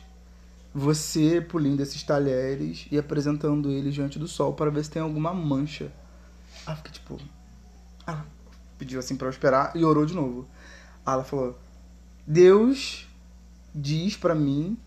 [0.80, 5.34] você pulindo esses talheres e apresentando eles diante do sol para ver se tem alguma
[5.34, 5.92] mancha.
[6.68, 7.18] Eu fiquei tipo.
[8.06, 8.24] Ela
[8.78, 10.48] pediu assim pra eu esperar e orou de novo.
[11.06, 11.58] Ela falou:
[12.28, 13.08] Deus
[13.74, 14.78] diz pra mim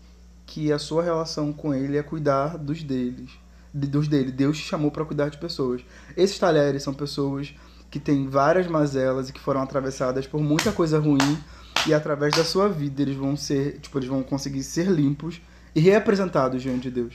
[0.45, 3.31] que a sua relação com ele é cuidar dos deles.
[3.73, 4.31] de- Dos dele.
[4.31, 5.81] Deus te chamou pra cuidar de pessoas.
[6.15, 7.53] Esses talheres são pessoas
[7.89, 11.37] que têm várias mazelas e que foram atravessadas por muita coisa ruim
[11.85, 15.41] e através da sua vida eles vão ser, tipo, eles vão conseguir ser limpos
[15.75, 17.13] e reapresentados diante de Deus.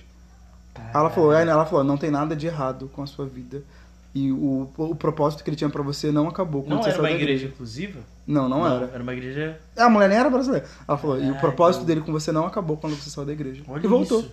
[0.93, 3.63] Ela falou, aí ela falou, não tem nada de errado com a sua vida.
[4.15, 7.11] E o, o propósito que ele tinha pra você não acabou Não era uma da
[7.11, 8.01] igreja inclusiva?
[8.27, 8.87] Não, não, era.
[8.95, 9.61] Era uma igreja.
[9.77, 10.67] A mulher nem era brasileira.
[10.89, 11.87] Ela falou, e o Ah, propósito então.
[11.95, 13.63] dele com você não acabou quando você saiu da igreja.
[13.69, 14.21] Olha e voltou.
[14.21, 14.33] isso.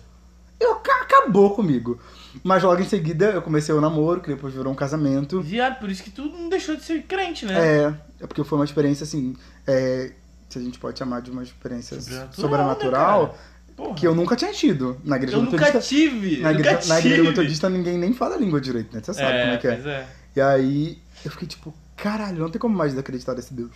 [0.60, 1.98] E ac- acabou comigo.
[2.42, 5.40] Mas logo em seguida eu comecei o namoro, que depois virou um casamento.
[5.42, 7.54] Viado, por isso que tu não deixou de ser crente, né?
[7.54, 10.12] É, é porque foi uma experiência assim, é,
[10.48, 13.34] se a gente pode chamar de uma experiência Sobrenatural, sobrenatural, né,
[13.76, 13.94] Porra.
[13.94, 15.00] que eu nunca tinha tido.
[15.04, 15.80] Na igreja Eu nunca metodista.
[15.80, 16.40] tive.
[16.40, 17.28] na, nunca igreja, na igreja tive.
[17.28, 19.02] metodista ninguém nem fala a língua direito, né?
[19.02, 19.72] Você sabe como é que é.
[19.74, 20.06] Pois é.
[20.36, 23.72] E aí eu fiquei tipo, caralho, não tem como mais desacreditar nesse Deus.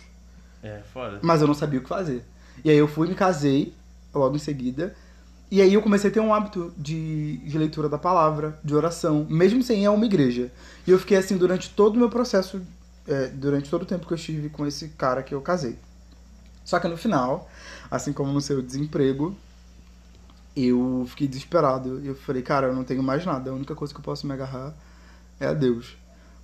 [0.63, 1.19] É, foda.
[1.21, 2.23] Mas eu não sabia o que fazer.
[2.63, 3.73] E aí eu fui, me casei,
[4.13, 4.93] logo em seguida.
[5.51, 9.25] E aí eu comecei a ter um hábito de, de leitura da palavra, de oração,
[9.29, 10.51] mesmo sem ir a uma igreja.
[10.85, 12.61] E eu fiquei assim durante todo o meu processo,
[13.07, 15.75] é, durante todo o tempo que eu estive com esse cara que eu casei.
[16.63, 17.49] Só que no final,
[17.89, 19.35] assim como no seu desemprego,
[20.55, 22.01] eu fiquei desesperado.
[22.03, 23.51] Eu falei, cara, eu não tenho mais nada.
[23.51, 24.73] A única coisa que eu posso me agarrar
[25.39, 25.97] é a Deus.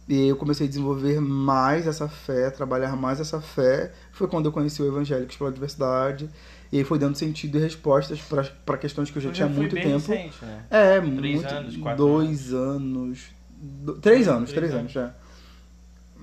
[0.08, 3.92] E eu comecei a desenvolver mais essa fé, trabalhar mais essa fé.
[4.12, 6.30] Foi quando eu conheci o Evangélicos pela Diversidade.
[6.72, 8.20] E foi dando sentido e respostas
[8.66, 10.12] para questões que eu já Tu tinha muito bem tempo.
[10.12, 10.66] recente, né?
[10.70, 11.48] É, Três muito.
[11.54, 13.26] anos, quatro dois anos.
[13.58, 14.80] do- três anos, Três anos.
[14.82, 15.14] anos, já.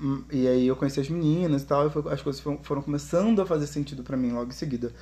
[0.00, 2.82] Hum, E aí eu conheci as meninas e tal, e foi- as coisas foram, foram
[2.82, 4.92] começando a fazer sentido pra mim logo em seguida.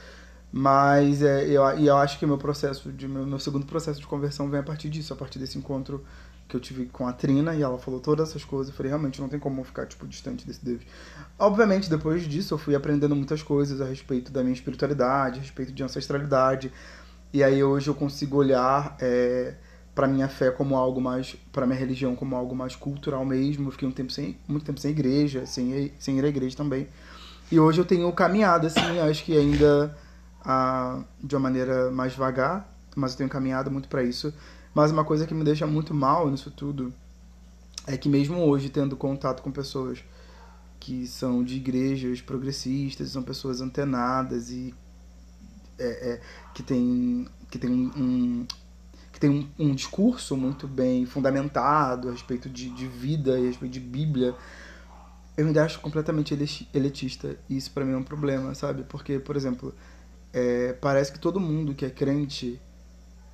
[0.53, 4.51] Mas é, eu, eu acho que meu processo, de, meu, meu segundo processo de conversão
[4.51, 6.05] vem a partir disso, a partir desse encontro
[6.49, 8.69] que eu tive com a Trina, e ela falou todas essas coisas.
[8.69, 10.81] Eu falei, realmente, não tem como ficar, tipo, distante desse Deus.
[11.39, 15.73] Obviamente, depois disso, eu fui aprendendo muitas coisas a respeito da minha espiritualidade, a respeito
[15.73, 16.73] de ancestralidade.
[17.33, 19.55] E aí hoje eu consigo olhar é,
[19.95, 23.69] para minha fé como algo mais, para minha religião como algo mais cultural mesmo.
[23.69, 26.89] Eu fiquei um tempo sem, muito tempo sem igreja, sem sem ir à igreja também.
[27.53, 29.97] E hoje eu tenho caminhado assim, acho que ainda
[30.45, 34.33] ah, de uma maneira mais vagar, mas eu tenho caminhado muito para isso.
[34.75, 36.93] Mas uma coisa que me deixa muito mal nisso tudo
[37.87, 40.05] é que mesmo hoje tendo contato com pessoas
[40.79, 44.75] que são de igrejas progressistas, são pessoas antenadas e
[45.79, 46.21] é, é,
[46.55, 48.47] que tem que tem um,
[49.13, 53.47] que tem um, um discurso muito bem fundamentado a respeito de, de vida e a
[53.49, 54.35] respeito de Bíblia
[55.37, 56.35] eu ainda acho completamente
[56.73, 59.75] elitista e isso pra mim é um problema sabe porque por exemplo
[60.33, 62.61] é, parece que todo mundo que é crente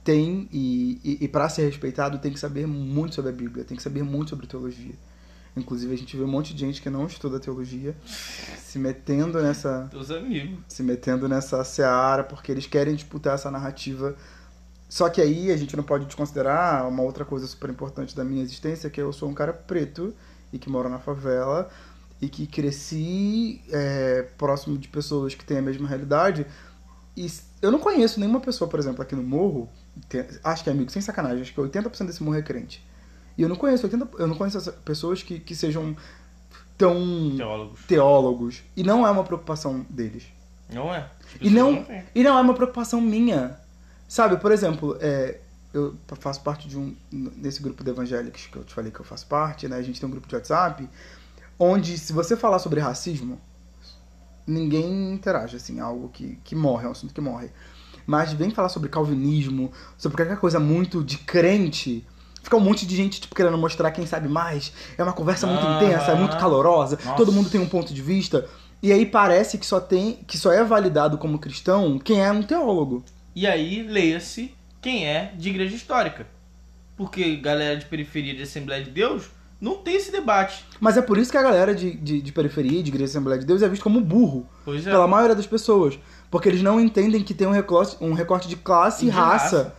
[0.05, 3.77] tem e, e, e para ser respeitado tem que saber muito sobre a Bíblia tem
[3.77, 4.95] que saber muito sobre teologia
[5.57, 9.89] inclusive a gente vê um monte de gente que não estuda teologia se metendo nessa
[9.91, 10.59] Teus amigos.
[10.69, 14.15] se metendo nessa seara porque eles querem disputar essa narrativa.
[14.89, 18.43] Só que aí a gente não pode desconsiderar uma outra coisa super importante da minha
[18.43, 20.15] existência, que eu sou um cara preto
[20.53, 21.69] e que mora na favela
[22.21, 26.47] e que cresci é, próximo de pessoas que têm a mesma realidade.
[27.17, 27.31] E
[27.63, 29.69] eu não conheço nenhuma pessoa, por exemplo, aqui no morro,
[30.45, 32.85] acho que é amigo, sem sacanagem, acho que 80% desse morro é crente.
[33.39, 35.97] E eu não conheço 80, eu não conheço pessoas que, que sejam
[36.77, 37.81] tão Teólogos.
[37.87, 38.63] teólogos.
[38.77, 40.25] E não é uma preocupação deles.
[40.73, 41.09] Não é?
[41.37, 42.05] E pessoas não, têm.
[42.15, 43.59] e não é uma preocupação minha.
[44.09, 45.41] Sabe, por exemplo, é,
[45.73, 46.95] eu faço parte de um.
[47.11, 49.77] Nesse grupo de evangélicos que eu te falei que eu faço parte, né?
[49.77, 50.89] A gente tem um grupo de WhatsApp,
[51.59, 53.41] onde se você falar sobre racismo,
[54.47, 57.51] ninguém interage, assim, é algo que, que morre, é um assunto que morre.
[58.07, 62.07] Mas vem falar sobre calvinismo, sobre qualquer coisa muito de crente.
[62.43, 64.73] Fica um monte de gente, tipo, querendo mostrar quem sabe mais.
[64.97, 65.83] É uma conversa muito Aham.
[65.83, 66.97] intensa, é muito calorosa.
[67.05, 67.17] Nossa.
[67.17, 68.49] Todo mundo tem um ponto de vista.
[68.81, 72.43] E aí parece que só tem, que só é validado como cristão quem é um
[72.43, 73.05] teólogo.
[73.35, 76.29] E aí, leia-se quem é de igreja histórica.
[76.97, 79.29] Porque galera de periferia de Assembleia de Deus
[79.67, 80.65] não tem esse debate.
[80.81, 83.47] Mas é por isso que a galera de, de, de periferia, de igreja Assembleia de
[83.47, 84.91] Deus, é visto como burro Pois é.
[84.91, 85.99] pela maioria das pessoas.
[86.31, 89.75] Porque eles não entendem que tem um recorte, um recorte de classe e raça, raça.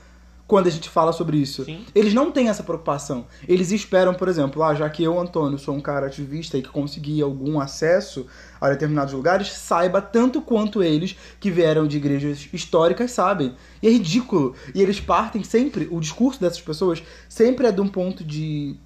[0.48, 1.66] quando a gente fala sobre isso.
[1.66, 1.86] Sim.
[1.94, 3.28] Eles não têm essa preocupação.
[3.48, 6.70] Eles esperam, por exemplo, ah, já que eu, Antônio, sou um cara ativista e que
[6.70, 8.26] consegui algum acesso
[8.60, 13.56] a determinados lugares, saiba tanto quanto eles que vieram de igrejas históricas sabem.
[13.82, 14.56] E é ridículo.
[14.74, 18.78] E eles partem sempre, o discurso dessas pessoas sempre é de um ponto de,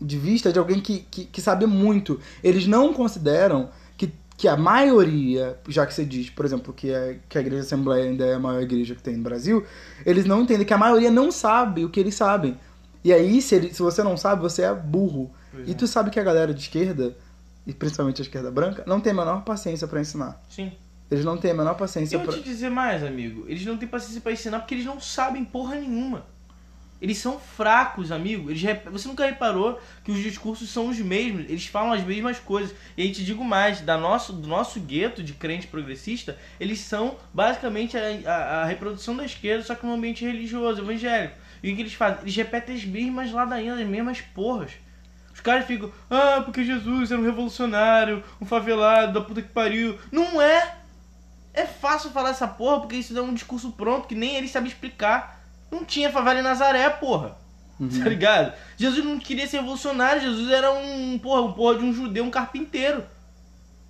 [0.00, 2.20] de vista de alguém que, que, que sabe muito.
[2.42, 7.18] Eles não consideram que, que a maioria, já que você diz, por exemplo, que, é,
[7.28, 9.64] que a Igreja Assembleia ainda é a maior igreja que tem no Brasil,
[10.04, 12.58] eles não entendem que a maioria não sabe o que eles sabem.
[13.04, 15.30] E aí, se, ele, se você não sabe, você é burro.
[15.52, 15.74] Pois E é.
[15.74, 17.16] tu sabe que a galera de esquerda,
[17.66, 20.42] e principalmente a esquerda branca, não tem a menor paciência pra ensinar.
[20.48, 20.72] Sim.
[21.08, 22.36] Eles não têm a menor paciência Eu vou pra.
[22.36, 23.44] te dizer mais, amigo.
[23.46, 26.26] Eles não têm paciência pra ensinar porque eles não sabem porra nenhuma.
[27.00, 28.50] Eles são fracos, amigo.
[28.50, 31.42] Eles rep- Você nunca reparou que os discursos são os mesmos.
[31.48, 32.74] Eles falam as mesmas coisas.
[32.96, 37.16] E aí te digo mais, da nosso, do nosso gueto de crente progressista, eles são
[37.34, 41.34] basicamente a, a- a reprodução da esquerda, só que num ambiente religioso, evangélico.
[41.62, 42.20] E o que eles fazem?
[42.22, 44.72] Eles repetem as mesmas ladainhas, as mesmas porras.
[45.34, 49.98] Os caras ficam, ah, porque Jesus era um revolucionário, um favelado, da puta que pariu.
[50.10, 50.76] Não é!
[51.52, 54.68] É fácil falar essa porra porque isso é um discurso pronto que nem ele sabe
[54.68, 55.35] explicar.
[55.70, 57.36] Não tinha favela em Nazaré, porra.
[57.78, 58.54] Tá ligado?
[58.76, 62.30] Jesus não queria ser revolucionário, Jesus era um porra, um porra de um judeu, um
[62.30, 63.04] carpinteiro.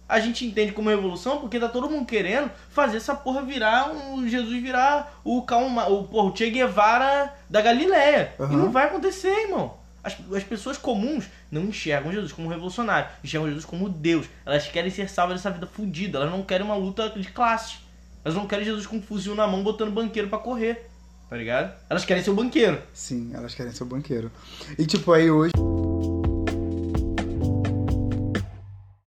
[0.08, 4.28] A gente entende como revolução porque tá todo mundo querendo fazer essa porra virar um
[4.28, 8.32] Jesus virar o calma, o porra, o Che Guevara da Galileia.
[8.38, 8.56] E Aham.
[8.56, 9.76] não vai acontecer, irmão.
[10.02, 14.26] As, as pessoas comuns não enxergam Jesus como revolucionário, enxergam Jesus como Deus.
[14.44, 17.78] Elas querem ser salvas dessa vida fudida, elas não querem uma luta de classe.
[18.24, 20.88] Elas não querem Jesus com um fuzil na mão botando banqueiro pra correr.
[21.28, 21.74] Tá ligado?
[21.90, 22.80] Elas querem ser o banqueiro.
[22.92, 24.30] Sim, elas querem ser o banqueiro.
[24.78, 25.52] E tipo, aí hoje.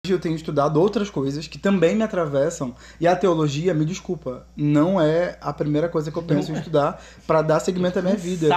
[0.06, 2.76] Hoje eu tenho estudado outras coisas que também me atravessam.
[3.00, 7.02] E a teologia, me desculpa, não é a primeira coisa que eu penso em estudar
[7.26, 8.50] pra dar segmento à minha vida.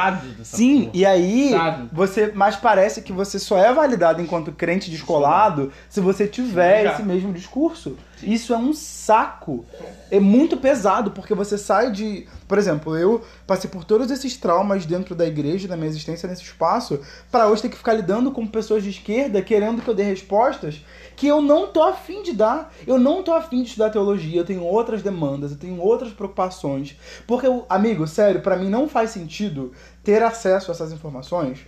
[0.43, 0.91] Sim, porra.
[0.95, 1.89] e aí Sabe?
[1.93, 6.93] você, mas parece que você só é validado enquanto crente descolado se você tiver Já.
[6.95, 7.97] esse mesmo discurso.
[8.23, 9.65] Isso é um saco.
[10.11, 14.85] É muito pesado porque você sai de, por exemplo, eu passei por todos esses traumas
[14.87, 17.01] dentro da igreja, da minha existência nesse espaço,
[17.31, 20.85] pra hoje ter que ficar lidando com pessoas de esquerda querendo que eu dê respostas
[21.17, 22.73] que eu não tô afim de dar.
[22.87, 26.97] Eu não tô afim de estudar teologia, eu tenho outras demandas, eu tenho outras preocupações.
[27.27, 31.61] Porque, amigo, sério, pra mim não faz sentido ter acesso a essas informações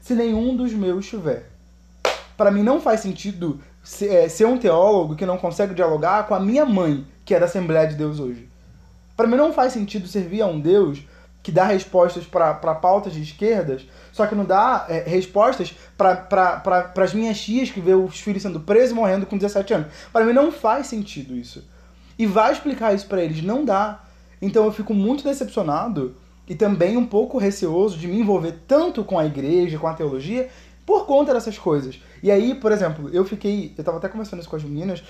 [0.00, 1.50] se nenhum dos meus tiver.
[2.36, 6.34] Pra mim não faz sentido ser, é, ser um teólogo que não consegue dialogar com
[6.34, 8.48] a minha mãe, que é da Assembleia de Deus hoje.
[9.16, 11.00] Pra mim não faz sentido servir a um Deus
[11.42, 16.16] que dá respostas pra pautas de esquerdas, só que não dá é, respostas pra-
[16.92, 19.86] pras minhas tias que vê os filhos sendo presos e morrendo com 17 anos.
[20.12, 21.64] Pra mim não faz sentido isso.
[22.18, 24.00] E vai explicar isso pra eles, não dá.
[24.42, 26.16] Então eu fico muito decepcionado
[26.48, 30.48] e também um pouco receoso de me envolver tanto com a igreja, com a teologia,
[30.84, 32.00] por conta dessas coisas.
[32.22, 33.74] E aí, por exemplo, eu fiquei.
[33.76, 35.02] Eu tava até conversando isso com as meninas,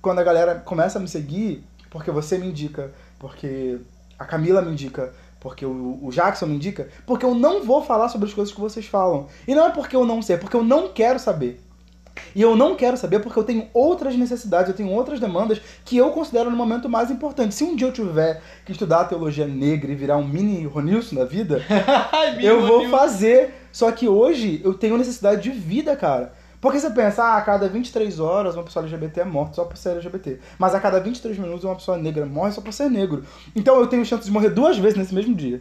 [0.00, 3.78] quando a galera começa a me seguir, porque você me indica, porque
[4.18, 8.08] a Camila me indica, porque o, o Jackson me indica, porque eu não vou falar
[8.08, 9.26] sobre as coisas que vocês falam.
[9.46, 11.60] E não é porque eu não sei, é porque eu não quero saber.
[12.34, 15.96] E eu não quero saber porque eu tenho outras necessidades, eu tenho outras demandas que
[15.96, 17.54] eu considero no momento mais importante.
[17.54, 21.16] Se um dia eu tiver que estudar a teologia negra e virar um mini Ronilson
[21.16, 21.62] da vida,
[22.42, 23.54] eu vou fazer.
[23.72, 26.32] Só que hoje eu tenho necessidade de vida, cara.
[26.64, 29.76] Porque você pensa, ah, a cada 23 horas uma pessoa LGBT é morta só por
[29.76, 30.40] ser LGBT.
[30.58, 33.22] Mas a cada 23 minutos uma pessoa negra morre só por ser negro.
[33.54, 35.60] Então eu tenho chance de morrer duas vezes nesse mesmo dia.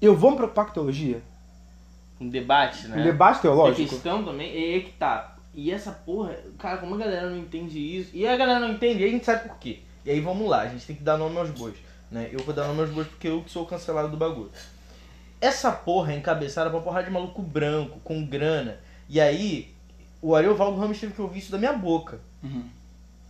[0.00, 1.22] Eu vou me preocupar com teologia?
[2.20, 3.00] Um debate, né?
[3.00, 3.88] Um debate A teológico?
[3.88, 5.36] questão também é que tá.
[5.54, 8.10] E essa porra, cara, como a galera não entende isso.
[8.12, 9.78] E a galera não entende, e a gente sabe por quê.
[10.04, 11.76] E aí vamos lá, a gente tem que dar nome aos bois.
[12.10, 12.30] Né?
[12.32, 14.50] Eu vou dar nome aos bois porque eu sou cancelado do bagulho.
[15.40, 18.80] Essa porra é encabeçada pra porra de maluco branco, com grana.
[19.08, 19.71] E aí,
[20.22, 22.20] o Ariovaldo Ramos teve que ouvir isso da minha boca.
[22.42, 22.64] Uhum.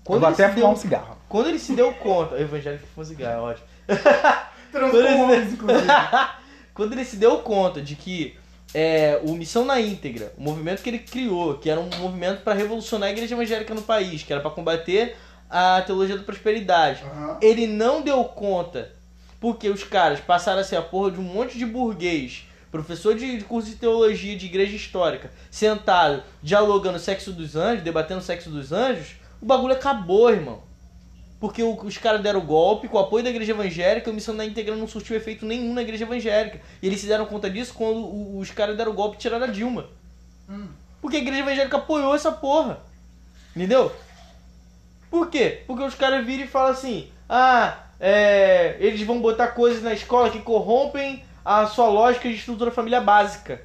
[0.05, 1.16] Quando eu vou ele até se fumar deu- um cigarro.
[1.28, 2.34] Quando ele se deu conta.
[2.34, 3.66] O evangélico fuma cigarro, é ótimo.
[4.72, 5.86] Transformamos, inclusive.
[6.74, 8.36] Quando ele se deu conta de que
[8.74, 12.55] é, o Missão na Íntegra, o movimento que ele criou, que era um movimento para
[12.55, 15.16] revolucionar a igreja evangélica no país, que era para combater
[15.51, 17.36] a teologia da prosperidade, Aham.
[17.43, 18.90] ele não deu conta
[19.38, 23.39] porque os caras passaram a ser a porra de um monte de burguês, professor de
[23.39, 28.25] de curso de teologia de igreja histórica, sentado, dialogando o sexo dos anjos, debatendo o
[28.25, 30.61] sexo dos anjos, o bagulho acabou, irmão.
[31.39, 34.45] Porque o- os caras deram golpe com o apoio da igreja evangélica, a missão da
[34.45, 36.61] íntegra não surtiu efeito nenhum na igreja evangélica.
[36.81, 39.49] E eles se deram conta disso quando o- os caras deram golpe e tiraram a
[39.49, 39.87] Dilma.
[40.49, 40.68] Hum.
[41.01, 42.79] Porque a igreja evangélica apoiou essa porra.
[43.55, 43.93] Entendeu?
[45.11, 45.62] Por quê?
[45.66, 50.31] Porque os caras viram e falam assim: ah, é, eles vão botar coisas na escola
[50.31, 53.62] que corrompem a sua lógica de estrutura família básica.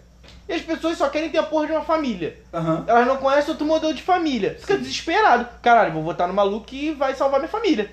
[0.48, 2.38] E as pessoas só querem ter a porra de uma família.
[2.54, 2.86] Aham.
[2.88, 4.56] Elas não conhecem outro modelo de família.
[4.60, 5.48] Fica desesperado.
[5.62, 7.92] Caralho, vou votar no maluco que vai salvar minha família.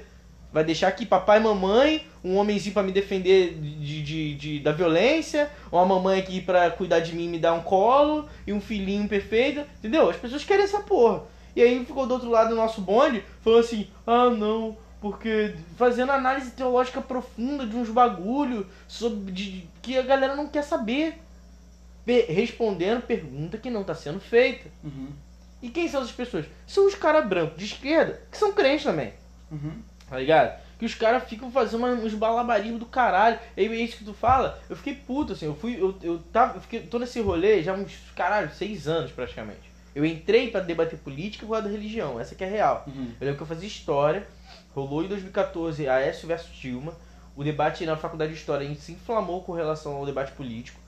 [0.52, 4.70] Vai deixar aqui papai e mamãe, um homenzinho pra me defender de, de, de- da
[4.70, 8.60] violência, uma mamãe aqui pra cuidar de mim e me dar um colo, e um
[8.60, 10.08] filhinho perfeito, entendeu?
[10.08, 11.22] As pessoas querem essa porra.
[11.56, 16.12] E aí ficou do outro lado do nosso bonde, falou assim, ah não, porque fazendo
[16.12, 21.20] análise teológica profunda de uns bagulho sobre de, que a galera não quer saber.
[22.06, 24.66] Pe- respondendo pergunta que não tá sendo feita.
[24.82, 25.08] Uhum.
[25.60, 26.46] E quem são essas pessoas?
[26.66, 29.12] São os caras brancos de esquerda, que são crentes também,
[29.52, 29.72] Uhum.
[30.08, 30.58] tá ligado?
[30.78, 33.38] Que os caras ficam fazendo uns balabarismos do caralho.
[33.58, 36.56] E é isso que tu fala, eu fiquei puto, assim, eu fui, eu, eu tava,
[36.56, 39.73] eu fiquei, tô nesse rolê já há uns, caralho, seis anos praticamente.
[39.94, 42.84] Eu entrei pra debater política por causa da religião, essa que é real.
[42.86, 43.12] Uhum.
[43.20, 44.26] Eu lembro que eu fazia história,
[44.74, 46.94] rolou em 2014 Aécio versus Dilma.
[47.36, 50.80] O debate na faculdade de história se inflamou com relação ao debate político.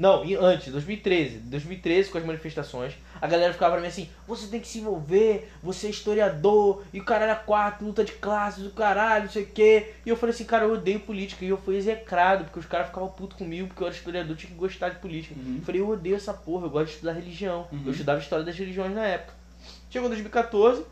[0.00, 1.40] Não, e antes, 2013.
[1.40, 5.52] 2013, com as manifestações, a galera ficava pra mim assim: você tem que se envolver,
[5.62, 9.42] você é historiador, e o caralho é quatro, luta de classes, o caralho, não sei
[9.42, 9.92] o quê.
[10.06, 11.44] E eu falei assim: cara, eu odeio política.
[11.44, 14.50] E eu fui execrado, porque os caras ficavam putos comigo, porque eu era historiador, tinha
[14.50, 15.34] que gostar de política.
[15.38, 15.56] Uhum.
[15.58, 17.68] Eu falei: eu odeio essa porra, eu gosto de estudar religião.
[17.70, 17.82] Uhum.
[17.84, 19.34] Eu estudava história das religiões na época.
[19.90, 20.82] Chegou 2014,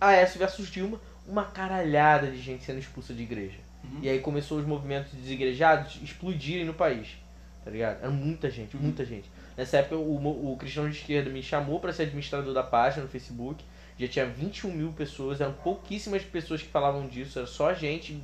[0.00, 3.58] AS versus Dilma, uma caralhada de gente sendo expulsa de igreja.
[3.84, 4.00] Uhum.
[4.02, 7.21] E aí começou os movimentos desigrejados explodirem no país.
[7.64, 7.98] Tá ligado?
[8.00, 8.82] Era muita gente, Uhum.
[8.82, 9.30] muita gente.
[9.56, 13.08] Nessa época o, o cristão de esquerda me chamou para ser administrador da página no
[13.08, 13.64] Facebook.
[13.98, 18.18] Já tinha 21 mil pessoas, eram pouquíssimas pessoas que falavam disso, era só a gente.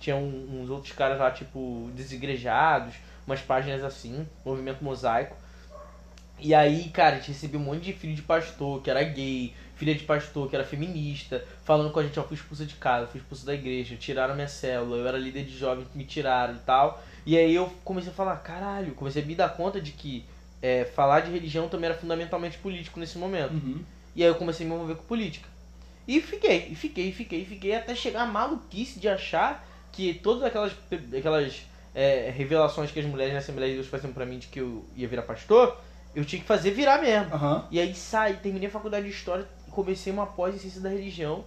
[0.00, 2.94] Tinha um- uns outros caras lá, tipo, desigrejados,
[3.26, 5.36] umas páginas assim, movimento mosaico.
[6.38, 9.52] E aí, cara, a gente recebeu um monte de filho de pastor que era gay,
[9.76, 13.06] filha de pastor que era feminista, falando com a gente, ó, fui expulsa de casa,
[13.06, 16.58] fui expulsa da igreja, tiraram minha célula, eu era líder de jovens, me tiraram e
[16.60, 17.02] tal.
[17.26, 20.24] E aí eu comecei a falar, caralho, comecei a me dar conta de que
[20.62, 23.52] é, falar de religião também era fundamentalmente político nesse momento.
[23.52, 23.80] Uhum.
[24.16, 25.48] E aí eu comecei a me envolver com política.
[26.08, 30.14] E fiquei, e fiquei, e fiquei, e fiquei, até chegar a maluquice de achar que
[30.14, 30.72] todas aquelas,
[31.16, 31.62] aquelas
[31.94, 34.84] é, revelações que as mulheres na Assembleia de Deus faziam pra mim de que eu
[34.96, 35.76] ia virar pastor,
[36.14, 37.32] eu tinha que fazer virar mesmo.
[37.34, 37.66] Aham.
[37.70, 40.88] E aí saí, terminei a faculdade de História e comecei uma pós em Ciência da
[40.88, 41.44] Religião,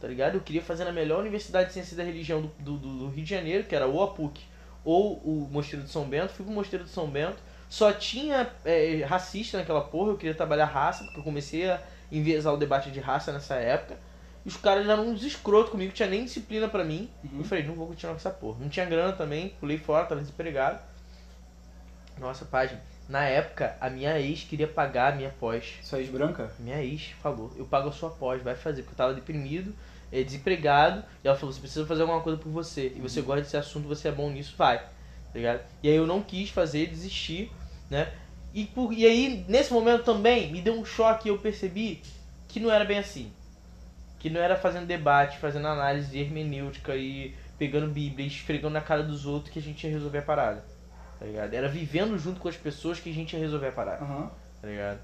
[0.00, 0.36] tá ligado?
[0.36, 3.30] Eu queria fazer na melhor universidade de Ciência da Religião do, do, do- Rio de
[3.30, 4.40] Janeiro, que era ou a PUC
[4.84, 6.32] ou o Mosteiro de São Bento.
[6.32, 7.38] Fui pro Mosteiro de São Bento.
[7.68, 12.52] Só tinha é, racista naquela porra, eu queria trabalhar raça, porque eu comecei a enviesar
[12.52, 13.96] o debate de raça nessa época.
[14.44, 17.08] E os caras eram uns escrotos comigo, tinha nem disciplina pra mim.
[17.22, 17.38] Uhum.
[17.38, 18.58] Eu falei, não vou continuar com essa porra.
[18.60, 20.80] Não tinha grana também, pulei fora, tava desempregado.
[22.18, 22.80] Nossa, página.
[23.08, 25.78] Na época, a minha ex queria pagar a minha pós.
[25.82, 26.52] Sua ex branca?
[26.58, 29.74] Minha ex falou, eu pago a sua pós, vai fazer, porque eu tava deprimido,
[30.12, 33.42] eh, desempregado, e ela falou, você precisa fazer alguma coisa por você, e você gosta
[33.42, 34.78] desse assunto, você é bom nisso, vai.
[34.78, 34.88] Tá
[35.34, 35.60] ligado?
[35.82, 37.50] E aí eu não quis fazer, desisti,
[37.88, 38.12] né?
[38.52, 42.02] E, por, e aí, nesse momento também, me deu um choque e eu percebi
[42.48, 43.32] que não era bem assim.
[44.18, 49.02] Que não era fazendo debate, fazendo análise hermenêutica e pegando Bíblia e esfregando na cara
[49.02, 50.64] dos outros que a gente ia resolver a parada.
[51.18, 51.54] Tá ligado?
[51.54, 54.30] Era vivendo junto com as pessoas que a gente ia resolver a parada Aham.
[54.60, 54.98] tá ligado?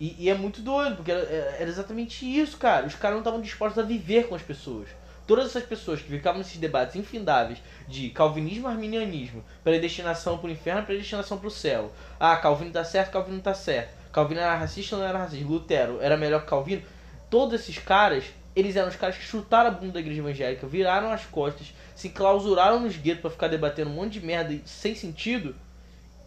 [0.00, 2.86] E, e é muito doido, porque era, era exatamente isso, cara.
[2.86, 4.88] Os caras não estavam dispostos a viver com as pessoas.
[5.26, 11.38] Todas essas pessoas que ficavam nesses debates infindáveis de calvinismo arminianismo, predestinação pro inferno, predestinação
[11.38, 11.92] pro céu.
[12.18, 13.94] Ah, Calvino tá certo, Calvino tá certo.
[14.10, 15.46] Calvino era racista não era racista?
[15.46, 16.82] Lutero era melhor que Calvino?
[17.28, 21.12] Todos esses caras, eles eram os caras que chutaram a bunda da igreja evangélica, viraram
[21.12, 25.54] as costas, se clausuraram nos guetos pra ficar debatendo um monte de merda sem sentido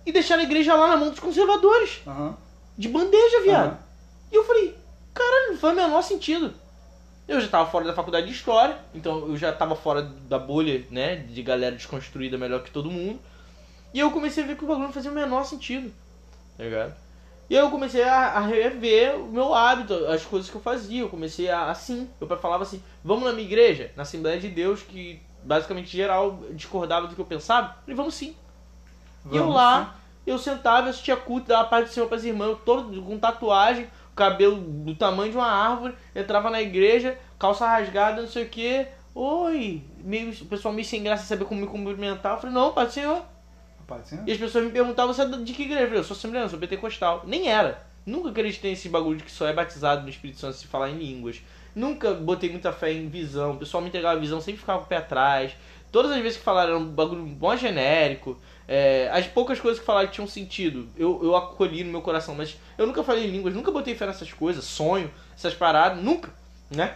[0.05, 2.01] e deixaram a igreja lá na mão dos conservadores.
[2.07, 2.37] Aham.
[2.77, 3.67] De bandeja, viado.
[3.67, 3.79] Aham.
[4.31, 4.77] E eu falei,
[5.13, 6.53] caralho, não faz o menor sentido.
[7.27, 10.85] Eu já tava fora da faculdade de história, então eu já tava fora da bolha,
[10.91, 13.19] né, de galera desconstruída melhor que todo mundo.
[13.93, 15.93] E eu comecei a ver que o bagulho não fazia o menor sentido,
[16.57, 16.95] tá ligado?
[17.49, 21.01] E aí eu comecei a, a rever o meu hábito, as coisas que eu fazia.
[21.01, 24.81] Eu comecei a, assim, pai falava assim, vamos na minha igreja, na Assembleia de Deus,
[24.81, 27.67] que basicamente geral discordava do que eu pensava.
[27.67, 28.35] Eu falei, vamos sim.
[29.31, 29.95] e eu Vamos lá,
[30.25, 34.57] eu sentava, assistia culto, dava paz do Senhor para as irmãs, todo com tatuagem, cabelo
[34.57, 38.87] do tamanho de uma árvore, entrava na igreja, calça rasgada, não sei o que.
[39.15, 42.33] Oi, meio, o pessoal meio sem graça saber como me cumprimentar.
[42.33, 43.21] Eu falei, não, Pai do Senhor.
[43.85, 44.23] Pode ser?
[44.25, 45.81] E as pessoas me perguntavam, você é de que igreja?
[45.81, 47.23] Eu falei, eu sou assembleano, sou pentecostal.
[47.25, 47.85] Nem era.
[48.05, 50.97] Nunca acreditei nesse bagulho de que só é batizado no Espírito Santo se falar em
[50.97, 51.41] línguas.
[51.75, 53.53] Nunca botei muita fé em visão.
[53.53, 55.55] O pessoal me entregava visão, sempre ficava com o pé atrás.
[55.91, 58.39] Todas as vezes que falaram era um bagulho mó genérico.
[58.67, 62.35] É, as poucas coisas que falaram que tinham sentido, eu, eu acolhi no meu coração.
[62.35, 66.33] Mas eu nunca falei em línguas, nunca botei fé nessas coisas, sonho, essas paradas, nunca,
[66.69, 66.95] né?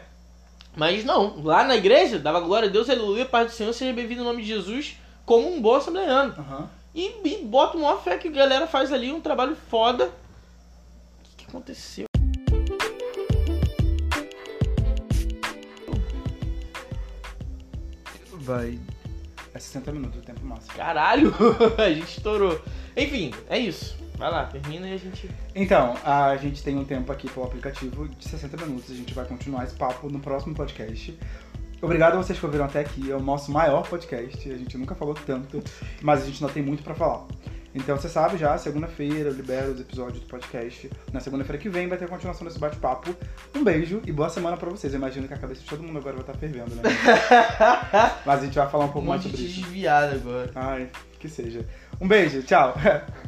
[0.75, 4.23] Mas não, lá na igreja, dava glória a Deus, aleluia, paz do Senhor, seja bem-vindo
[4.23, 4.95] no nome de Jesus,
[5.25, 6.35] como um bom assembleano.
[6.37, 6.69] Aham.
[6.93, 10.05] E, e bota uma fé que a galera faz ali um trabalho foda.
[10.05, 10.09] O
[11.23, 12.05] que, que aconteceu?
[18.33, 18.79] Vai.
[19.57, 20.75] É 60 minutos o tempo máximo.
[20.75, 21.33] Caralho,
[21.83, 22.61] a gente estourou.
[22.95, 23.97] Enfim, é isso.
[24.15, 25.27] Vai lá, termina e a gente.
[25.55, 28.91] Então, a gente tem um tempo aqui pelo aplicativo de 60 minutos.
[28.91, 31.17] A gente vai continuar esse papo no próximo podcast.
[31.81, 33.09] Obrigado a vocês que ouviram até aqui.
[33.09, 34.47] É o nosso maior podcast.
[34.47, 35.63] A gente nunca falou tanto,
[36.03, 37.25] mas a gente ainda tem muito pra falar.
[37.77, 40.89] Então você sabe já, segunda-feira eu libero os episódios do podcast.
[41.13, 43.15] Na segunda-feira que vem vai ter a continuação desse bate-papo.
[43.55, 44.91] Um beijo e boa semana pra vocês.
[44.93, 46.81] Eu imagino que a cabeça de todo mundo agora vai estar fervendo, né?
[48.25, 49.61] mas a gente vai falar um Um pouco mais monte sobre isso.
[49.61, 50.51] desviado agora.
[50.55, 51.63] Ai, que seja.
[52.01, 52.75] Um beijo, tchau.